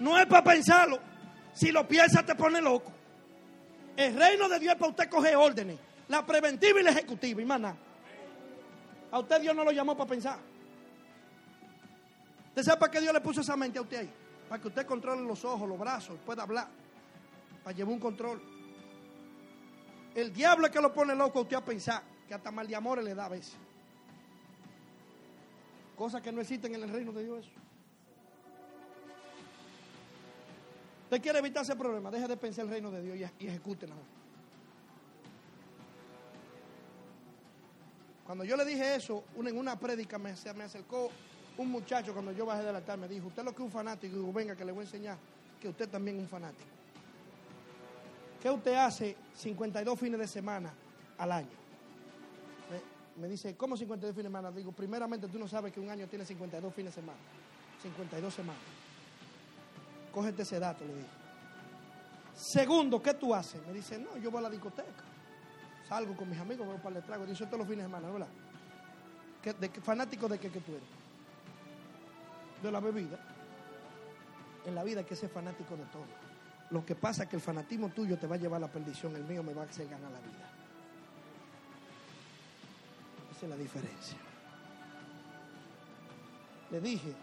no 0.00 0.18
es 0.18 0.26
para 0.26 0.42
pensarlo. 0.42 0.98
Si 1.52 1.70
lo 1.70 1.86
piensa 1.86 2.24
te 2.24 2.34
pone 2.34 2.60
loco. 2.60 2.90
El 3.96 4.18
reino 4.18 4.48
de 4.48 4.58
Dios 4.58 4.72
es 4.72 4.78
para 4.80 4.90
usted 4.90 5.08
coger 5.08 5.36
órdenes. 5.36 5.78
La 6.08 6.26
preventiva 6.26 6.80
y 6.80 6.82
la 6.82 6.90
ejecutiva. 6.90 7.44
Nada. 7.44 7.76
A 9.12 9.20
usted 9.20 9.40
Dios 9.40 9.54
no 9.54 9.62
lo 9.62 9.70
llamó 9.70 9.96
para 9.96 10.10
pensar. 10.10 10.40
¿Usted 12.48 12.62
sabe 12.64 12.80
para 12.80 12.90
qué 12.90 13.00
Dios 13.00 13.14
le 13.14 13.20
puso 13.20 13.42
esa 13.42 13.56
mente 13.56 13.78
a 13.78 13.82
usted 13.82 13.98
ahí? 13.98 14.10
Para 14.48 14.60
que 14.60 14.66
usted 14.66 14.84
controle 14.84 15.22
los 15.22 15.44
ojos, 15.44 15.68
los 15.68 15.78
brazos, 15.78 16.18
pueda 16.26 16.42
hablar. 16.42 16.66
Para 17.62 17.76
llevar 17.76 17.94
un 17.94 18.00
control. 18.00 18.55
El 20.16 20.32
diablo 20.32 20.66
es 20.66 20.72
que 20.72 20.80
lo 20.80 20.94
pone 20.94 21.14
loco 21.14 21.40
a 21.40 21.42
usted 21.42 21.56
a 21.56 21.64
pensar. 21.64 22.02
Que 22.26 22.32
hasta 22.32 22.50
mal 22.50 22.66
de 22.66 22.74
amores 22.74 23.04
le 23.04 23.14
da 23.14 23.26
a 23.26 23.28
veces. 23.28 23.54
Cosas 25.94 26.22
que 26.22 26.32
no 26.32 26.40
existen 26.40 26.74
en 26.74 26.82
el 26.82 26.88
reino 26.88 27.12
de 27.12 27.22
Dios. 27.22 27.46
Usted 31.04 31.22
quiere 31.22 31.38
evitar 31.38 31.62
ese 31.62 31.76
problema, 31.76 32.10
deje 32.10 32.26
de 32.26 32.36
pensar 32.36 32.64
el 32.64 32.70
reino 32.70 32.90
de 32.90 33.02
Dios 33.02 33.30
y, 33.38 33.46
ejecútelo. 33.46 33.94
Cuando 38.24 38.42
yo 38.42 38.56
le 38.56 38.64
dije 38.64 38.96
eso, 38.96 39.22
en 39.36 39.56
una 39.56 39.78
prédica 39.78 40.18
me, 40.18 40.34
me 40.56 40.64
acercó 40.64 41.10
un 41.58 41.70
muchacho 41.70 42.12
cuando 42.12 42.32
yo 42.32 42.44
bajé 42.44 42.64
del 42.64 42.74
altar, 42.74 42.98
me 42.98 43.06
dijo, 43.06 43.28
usted 43.28 43.44
lo 43.44 43.52
que 43.52 43.62
es 43.62 43.66
un 43.66 43.70
fanático, 43.70 44.16
y 44.16 44.18
digo, 44.18 44.32
venga 44.32 44.56
que 44.56 44.64
le 44.64 44.72
voy 44.72 44.80
a 44.80 44.84
enseñar 44.86 45.16
que 45.60 45.68
usted 45.68 45.88
también 45.88 46.16
es 46.16 46.22
un 46.22 46.28
fanático. 46.28 46.75
¿Qué 48.46 48.50
usted 48.52 48.74
hace 48.76 49.16
52 49.34 49.98
fines 49.98 50.20
de 50.20 50.28
semana 50.28 50.72
al 51.18 51.32
año? 51.32 51.48
Me, 53.16 53.26
dice, 53.26 53.56
¿cómo 53.56 53.76
52 53.76 54.14
fines 54.14 54.22
de 54.22 54.28
semana? 54.28 54.52
Digo, 54.52 54.70
primeramente 54.70 55.26
tú 55.26 55.36
no 55.36 55.48
sabes 55.48 55.72
que 55.72 55.80
un 55.80 55.90
año 55.90 56.06
tiene 56.06 56.24
52 56.24 56.72
fines 56.72 56.94
de 56.94 57.00
semana. 57.00 57.18
52 57.82 58.32
semanas. 58.32 58.62
Cógete 60.12 60.42
ese 60.42 60.60
dato, 60.60 60.84
le 60.84 60.94
dije. 60.94 61.08
Segundo, 62.36 63.02
¿qué 63.02 63.14
tú 63.14 63.34
haces? 63.34 63.60
Me 63.66 63.72
dice, 63.72 63.98
no, 63.98 64.16
yo 64.18 64.30
voy 64.30 64.38
a 64.38 64.42
la 64.42 64.50
discoteca. 64.50 65.02
Salgo 65.88 66.14
con 66.14 66.30
mis 66.30 66.38
amigos, 66.38 66.68
voy 66.68 66.78
para 66.78 66.98
el 66.98 67.02
trago. 67.04 67.26
Dice 67.26 67.46
todos 67.46 67.58
los 67.58 67.66
fines 67.66 67.78
de 67.84 67.88
semana, 67.90 68.08
¿verdad? 68.12 68.28
¿Qué- 69.42 69.54
de 69.54 69.70
qué- 69.70 69.80
¿Fanático 69.80 70.28
de 70.28 70.38
qué 70.38 70.50
que 70.50 70.60
tú 70.60 70.70
eres? 70.70 70.88
De 72.62 72.70
la 72.70 72.78
bebida. 72.78 73.18
En 74.64 74.76
la 74.76 74.84
vida 74.84 75.00
hay 75.00 75.04
que 75.06 75.16
ser 75.16 75.30
fanático 75.30 75.76
de 75.76 75.82
todo. 75.86 76.35
Lo 76.70 76.84
que 76.84 76.94
pasa 76.94 77.24
es 77.24 77.28
que 77.28 77.36
el 77.36 77.42
fanatismo 77.42 77.90
tuyo 77.90 78.18
te 78.18 78.26
va 78.26 78.34
a 78.34 78.38
llevar 78.38 78.58
a 78.58 78.66
la 78.66 78.72
perdición, 78.72 79.14
el 79.14 79.24
mío 79.24 79.42
me 79.42 79.54
va 79.54 79.62
a 79.62 79.66
hacer 79.66 79.88
ganar 79.88 80.10
la 80.10 80.18
vida. 80.18 80.50
Esa 83.30 83.46
es 83.46 83.50
la 83.50 83.56
diferencia. 83.56 84.18
Le 86.70 86.80
dije, 86.80 87.14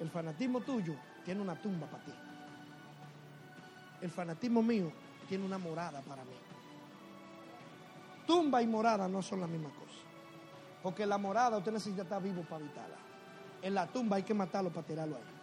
el 0.00 0.10
fanatismo 0.10 0.60
tuyo 0.60 0.94
tiene 1.24 1.40
una 1.40 1.54
tumba 1.56 1.86
para 1.86 2.04
ti. 2.04 2.12
El 4.02 4.10
fanatismo 4.10 4.62
mío 4.62 4.92
tiene 5.28 5.44
una 5.44 5.58
morada 5.58 6.00
para 6.02 6.24
mí. 6.24 6.36
Tumba 8.26 8.60
y 8.60 8.66
morada 8.66 9.08
no 9.08 9.22
son 9.22 9.40
la 9.40 9.46
misma 9.46 9.70
cosa. 9.70 10.02
Porque 10.82 11.06
la 11.06 11.16
morada 11.16 11.56
usted 11.58 11.72
necesita 11.72 12.02
estar 12.02 12.22
vivo 12.22 12.42
para 12.42 12.56
habitarla. 12.56 12.96
En 13.62 13.74
la 13.74 13.86
tumba 13.86 14.16
hay 14.16 14.22
que 14.22 14.34
matarlo 14.34 14.70
para 14.70 14.86
tirarlo 14.86 15.16
ahí. 15.16 15.37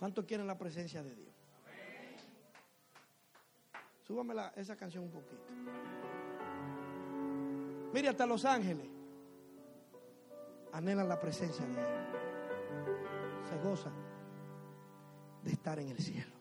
¿Cuántos 0.00 0.24
quieren 0.24 0.46
la 0.46 0.56
presencia 0.56 1.02
de 1.02 1.14
Dios? 1.14 1.34
Súbame 4.06 4.32
la- 4.32 4.48
esa 4.56 4.74
canción 4.74 5.04
un 5.04 5.10
poquito. 5.10 5.42
Mire, 7.92 8.08
hasta 8.08 8.24
Los 8.24 8.46
Ángeles 8.46 8.88
anhelan 10.72 11.06
la 11.06 11.20
presencia 11.20 11.66
de 11.66 11.72
Él. 11.72 11.86
Se 13.50 13.58
gozan 13.68 13.92
de 15.44 15.52
estar 15.52 15.78
en 15.78 15.88
el 15.90 15.98
cielo. 15.98 16.32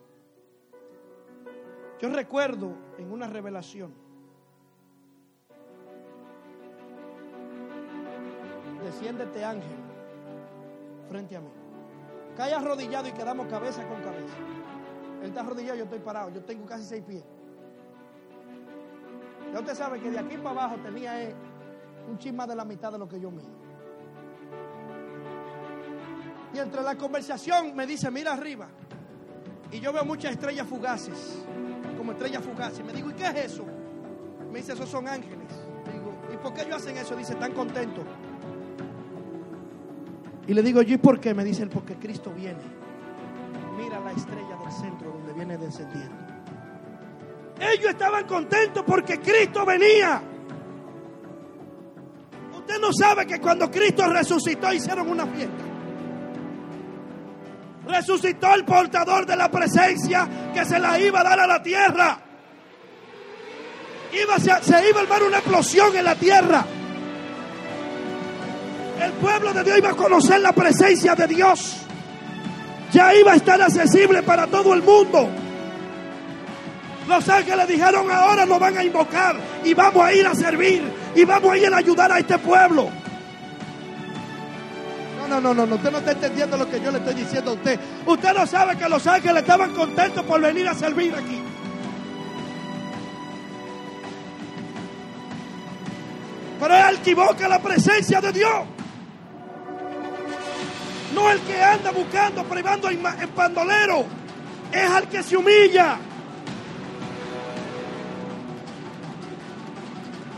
Yo 1.99 2.07
recuerdo 2.13 2.71
en 2.97 3.11
una 3.11 3.27
revelación, 3.27 3.93
desciende 8.85 9.25
este 9.25 9.43
ángel 9.43 9.77
frente 11.09 11.35
a 11.35 11.41
mí. 11.41 11.58
Cae 12.39 12.53
arrodillado 12.53 13.05
y 13.05 13.11
quedamos 13.11 13.47
cabeza 13.47 13.85
con 13.85 14.01
cabeza. 14.01 14.33
Él 15.21 15.27
está 15.27 15.41
arrodillado, 15.41 15.77
yo 15.77 15.83
estoy 15.83 15.99
parado, 15.99 16.29
yo 16.29 16.41
tengo 16.41 16.65
casi 16.65 16.85
seis 16.85 17.03
pies. 17.05 17.21
Ya 19.51 19.59
usted 19.59 19.75
sabe 19.75 19.99
que 19.99 20.09
de 20.09 20.19
aquí 20.19 20.37
para 20.37 20.51
abajo 20.51 20.77
tenía 20.81 21.21
eh, 21.21 21.35
un 22.09 22.17
chisma 22.17 22.47
de 22.47 22.55
la 22.55 22.63
mitad 22.63 22.93
de 22.93 22.97
lo 22.97 23.09
que 23.09 23.19
yo 23.19 23.29
mido. 23.29 23.49
Y 26.53 26.59
entre 26.59 26.81
la 26.81 26.95
conversación 26.95 27.75
me 27.75 27.85
dice, 27.85 28.09
mira 28.09 28.31
arriba. 28.31 28.69
Y 29.73 29.81
yo 29.81 29.91
veo 29.91 30.05
muchas 30.05 30.31
estrellas 30.31 30.65
fugaces, 30.65 31.43
como 31.97 32.13
estrellas 32.13 32.41
fugaces. 32.41 32.85
Me 32.85 32.93
digo, 32.93 33.09
¿y 33.09 33.15
qué 33.15 33.25
es 33.25 33.35
eso? 33.51 33.65
Me 34.49 34.59
dice, 34.59 34.71
esos 34.71 34.87
son 34.87 35.09
ángeles. 35.09 35.51
Digo, 35.91 36.13
¿y 36.33 36.37
por 36.37 36.53
qué 36.53 36.61
ellos 36.61 36.77
hacen 36.77 36.95
eso? 36.95 37.17
Dice, 37.17 37.33
están 37.33 37.51
contentos. 37.51 38.05
Y 40.49 40.53
le 40.55 40.63
digo, 40.63 40.81
¿y 40.81 40.97
por 40.97 41.19
qué? 41.19 41.35
Me 41.35 41.43
dice 41.43 41.61
él, 41.61 41.69
porque 41.69 41.93
Cristo 41.93 42.33
viene. 42.35 42.57
Mira 43.77 43.99
la 43.99 44.11
estrella 44.13 44.57
del 44.63 44.71
centro 44.71 45.11
donde 45.11 45.31
viene 45.33 45.55
descendiendo. 45.59 46.15
Ellos 47.59 47.91
estaban 47.91 48.25
contentos 48.25 48.83
porque 48.83 49.19
Cristo 49.19 49.63
venía. 49.63 50.19
Usted 52.57 52.79
no 52.81 52.91
sabe 52.91 53.27
que 53.27 53.39
cuando 53.39 53.69
Cristo 53.69 54.07
resucitó 54.07 54.73
hicieron 54.73 55.07
una 55.07 55.27
fiesta. 55.27 55.63
Resucitó 57.85 58.55
el 58.55 58.65
portador 58.65 59.27
de 59.27 59.35
la 59.35 59.51
presencia 59.51 60.27
que 60.51 60.65
se 60.65 60.79
la 60.79 60.99
iba 60.99 61.19
a 61.19 61.23
dar 61.25 61.39
a 61.41 61.45
la 61.45 61.61
tierra. 61.61 62.19
Iba, 64.19 64.39
se, 64.39 64.63
se 64.63 64.89
iba 64.89 64.99
a 64.99 65.03
armar 65.03 65.21
una 65.21 65.37
explosión 65.37 65.95
en 65.95 66.05
la 66.05 66.15
tierra. 66.15 66.65
El 68.99 69.13
pueblo 69.13 69.53
de 69.53 69.63
Dios 69.63 69.77
iba 69.77 69.89
a 69.91 69.95
conocer 69.95 70.41
la 70.41 70.51
presencia 70.51 71.15
de 71.15 71.27
Dios. 71.27 71.77
Ya 72.91 73.13
iba 73.15 73.33
a 73.33 73.35
estar 73.35 73.61
accesible 73.61 74.23
para 74.23 74.47
todo 74.47 74.73
el 74.73 74.81
mundo. 74.81 75.29
Los 77.07 77.27
ángeles 77.29 77.67
dijeron, 77.67 78.11
ahora 78.11 78.45
nos 78.45 78.59
van 78.59 78.77
a 78.77 78.83
invocar 78.83 79.35
y 79.63 79.73
vamos 79.73 80.03
a 80.03 80.13
ir 80.13 80.27
a 80.27 80.35
servir 80.35 80.83
y 81.15 81.23
vamos 81.23 81.51
a 81.51 81.57
ir 81.57 81.73
a 81.73 81.77
ayudar 81.77 82.11
a 82.11 82.19
este 82.19 82.37
pueblo. 82.37 82.89
No, 85.17 85.27
no, 85.27 85.41
no, 85.41 85.53
no, 85.53 85.65
no, 85.65 85.75
usted 85.75 85.91
no 85.91 85.99
está 85.99 86.11
entendiendo 86.11 86.57
lo 86.57 86.69
que 86.69 86.81
yo 86.81 86.91
le 86.91 86.97
estoy 86.97 87.13
diciendo 87.13 87.51
a 87.51 87.53
usted. 87.53 87.79
Usted 88.05 88.33
no 88.33 88.45
sabe 88.45 88.77
que 88.77 88.89
los 88.89 89.05
ángeles 89.07 89.41
estaban 89.41 89.73
contentos 89.73 90.23
por 90.25 90.41
venir 90.41 90.67
a 90.67 90.73
servir 90.73 91.13
aquí. 91.15 91.41
Pero 96.59 97.01
que 97.03 97.11
invoca 97.11 97.47
la 97.47 97.59
presencia 97.59 98.19
de 98.19 98.33
Dios. 98.33 98.78
No 101.19 101.29
el 101.29 101.41
que 101.41 101.61
anda 101.61 101.91
buscando, 101.91 102.45
privando 102.45 102.89
en, 102.89 103.01
pandolero. 103.35 104.05
Es 104.71 104.89
al 104.89 105.09
que 105.09 105.21
se 105.21 105.35
humilla. 105.35 105.99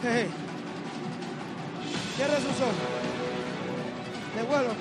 Jeje. 0.01 0.27
Cierre 2.15 2.35
sus 2.37 2.61
ojos. 2.61 2.75
Devuelvo. 4.35 4.73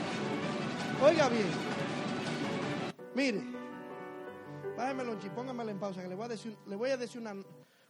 Oiga 1.03 1.29
bien. 1.29 1.51
Mire. 3.15 3.43
Bájeme 4.79 5.05
lonchi, 5.05 5.29
póngamela 5.29 5.71
en 5.71 5.79
pausa, 5.79 6.01
que 6.01 6.09
le 6.09 6.15
voy 6.15 6.25
a 6.25 6.29
decir, 6.29 6.57
le 6.67 6.77
voy 6.77 6.89
a 6.89 6.97
decir 6.97 7.21
una, 7.21 7.35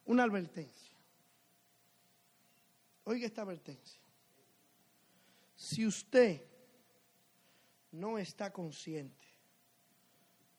una 0.07 0.25
advertencia. 0.25 0.97
Oiga 3.05 3.27
esta 3.27 3.43
advertencia. 3.43 4.01
Si 5.55 5.87
usted 5.87 6.50
no 7.93 8.19
está 8.19 8.53
consciente 8.53 9.27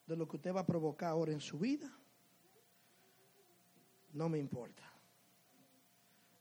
de 0.05 0.15
lo 0.15 0.27
que 0.27 0.37
usted 0.37 0.53
va 0.53 0.61
a 0.61 0.65
provocar 0.65 1.09
ahora 1.09 1.31
en 1.31 1.39
su 1.39 1.57
vida, 1.57 1.89
no 4.13 4.27
me 4.27 4.37
importa. 4.37 4.83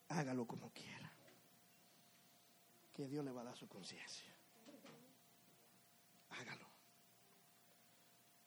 Hágalo 0.09 0.47
como 0.47 0.73
quiera. 0.73 1.13
Que 2.93 3.07
Dios 3.07 3.25
le 3.25 3.31
va 3.31 3.43
a 3.43 3.45
dar 3.45 3.57
su 3.57 3.69
conciencia. 3.69 4.35
Hágalo. 6.31 6.67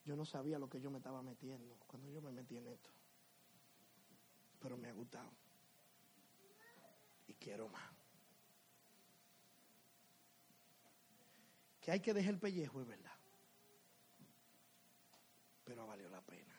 Yo 0.03 0.15
no 0.17 0.25
sabía 0.25 0.59
lo 0.59 0.69
que 0.69 0.81
yo 0.81 0.91
me 0.91 0.97
estaba 0.97 1.21
metiendo 1.21 1.77
cuando 1.87 2.09
yo 2.09 2.21
me 2.21 2.31
metí 2.31 2.57
en 2.57 2.67
esto. 2.67 2.89
Pero 4.59 4.77
me 4.77 4.89
ha 4.89 4.93
gustado. 4.93 5.31
Y 7.27 7.33
quiero 7.35 7.69
más. 7.69 7.92
Que 11.83 11.91
hay 11.91 11.99
que 11.99 12.13
dejar 12.13 12.35
el 12.35 12.39
pellejo, 12.39 12.79
es 12.79 12.87
verdad. 12.87 13.11
Pero 15.65 15.85
valió 15.85 16.09
la 16.09 16.21
pena. 16.21 16.55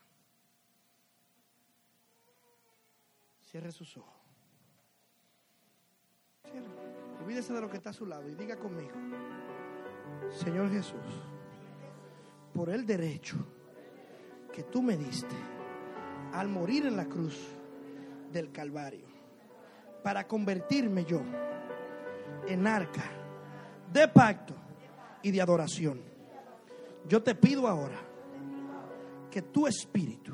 Cierre 3.41 3.73
sus 3.73 3.97
ojos. 3.97 4.21
Cierre. 6.51 6.67
Olvídese 7.23 7.55
de 7.55 7.61
lo 7.63 7.71
que 7.71 7.79
está 7.79 7.89
a 7.89 7.95
su 7.95 8.05
lado 8.05 8.29
y 8.29 8.35
diga 8.35 8.59
conmigo. 8.59 8.93
Señor 10.31 10.71
Jesús, 10.71 11.23
por 12.53 12.69
el 12.69 12.85
derecho 12.85 13.37
que 14.53 14.65
tú 14.65 14.83
me 14.83 14.95
diste 14.95 15.37
al 16.35 16.49
morir 16.49 16.85
en 16.85 16.97
la 16.97 17.07
cruz 17.07 17.49
del 18.31 18.53
Calvario, 18.53 19.07
para 20.03 20.29
convertirme 20.29 21.07
yo 21.07 21.23
en 22.47 22.67
arca 22.67 23.05
de 23.91 24.07
pacto 24.07 24.64
y 25.25 25.31
de 25.31 25.41
adoración. 25.41 26.01
Yo 27.09 27.23
te 27.23 27.35
pido 27.35 27.67
ahora 27.67 27.99
que 29.31 29.43
tu 29.43 29.67
espíritu, 29.67 30.33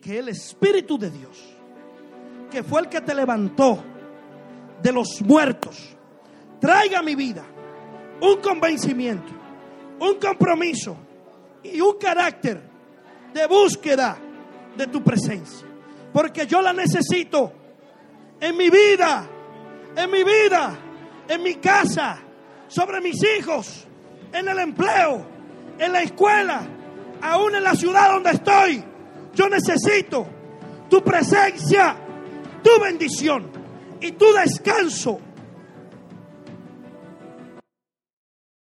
que 0.00 0.18
el 0.18 0.28
espíritu 0.28 0.96
de 0.96 1.10
Dios, 1.10 1.36
que 2.50 2.62
fue 2.62 2.80
el 2.80 2.88
que 2.88 3.00
te 3.00 3.14
levantó 3.14 3.82
de 4.80 4.92
los 4.92 5.20
muertos, 5.22 5.96
traiga 6.60 7.00
a 7.00 7.02
mi 7.02 7.16
vida 7.16 7.44
un 8.20 8.40
convencimiento, 8.40 9.32
un 10.00 10.14
compromiso 10.14 10.96
y 11.64 11.80
un 11.80 11.98
carácter 11.98 12.62
de 13.34 13.46
búsqueda 13.48 14.16
de 14.76 14.86
tu 14.86 15.02
presencia. 15.02 15.66
Porque 16.12 16.46
yo 16.46 16.62
la 16.62 16.72
necesito 16.72 17.52
en 18.40 18.56
mi 18.56 18.70
vida, 18.70 19.28
en 19.96 20.10
mi 20.10 20.22
vida, 20.22 20.78
en 21.28 21.42
mi 21.42 21.56
casa, 21.56 22.20
sobre 22.68 23.00
mis 23.00 23.20
hijos, 23.38 23.86
en 24.32 24.48
el 24.48 24.58
empleo, 24.58 25.26
en 25.78 25.92
la 25.92 26.02
escuela, 26.02 26.62
aún 27.20 27.54
en 27.54 27.64
la 27.64 27.74
ciudad 27.74 28.12
donde 28.12 28.30
estoy. 28.30 28.84
Yo 29.34 29.48
necesito 29.48 30.26
tu 30.88 31.02
presencia, 31.02 31.96
tu 32.62 32.82
bendición 32.82 33.50
y 34.00 34.12
tu 34.12 34.32
descanso 34.32 35.20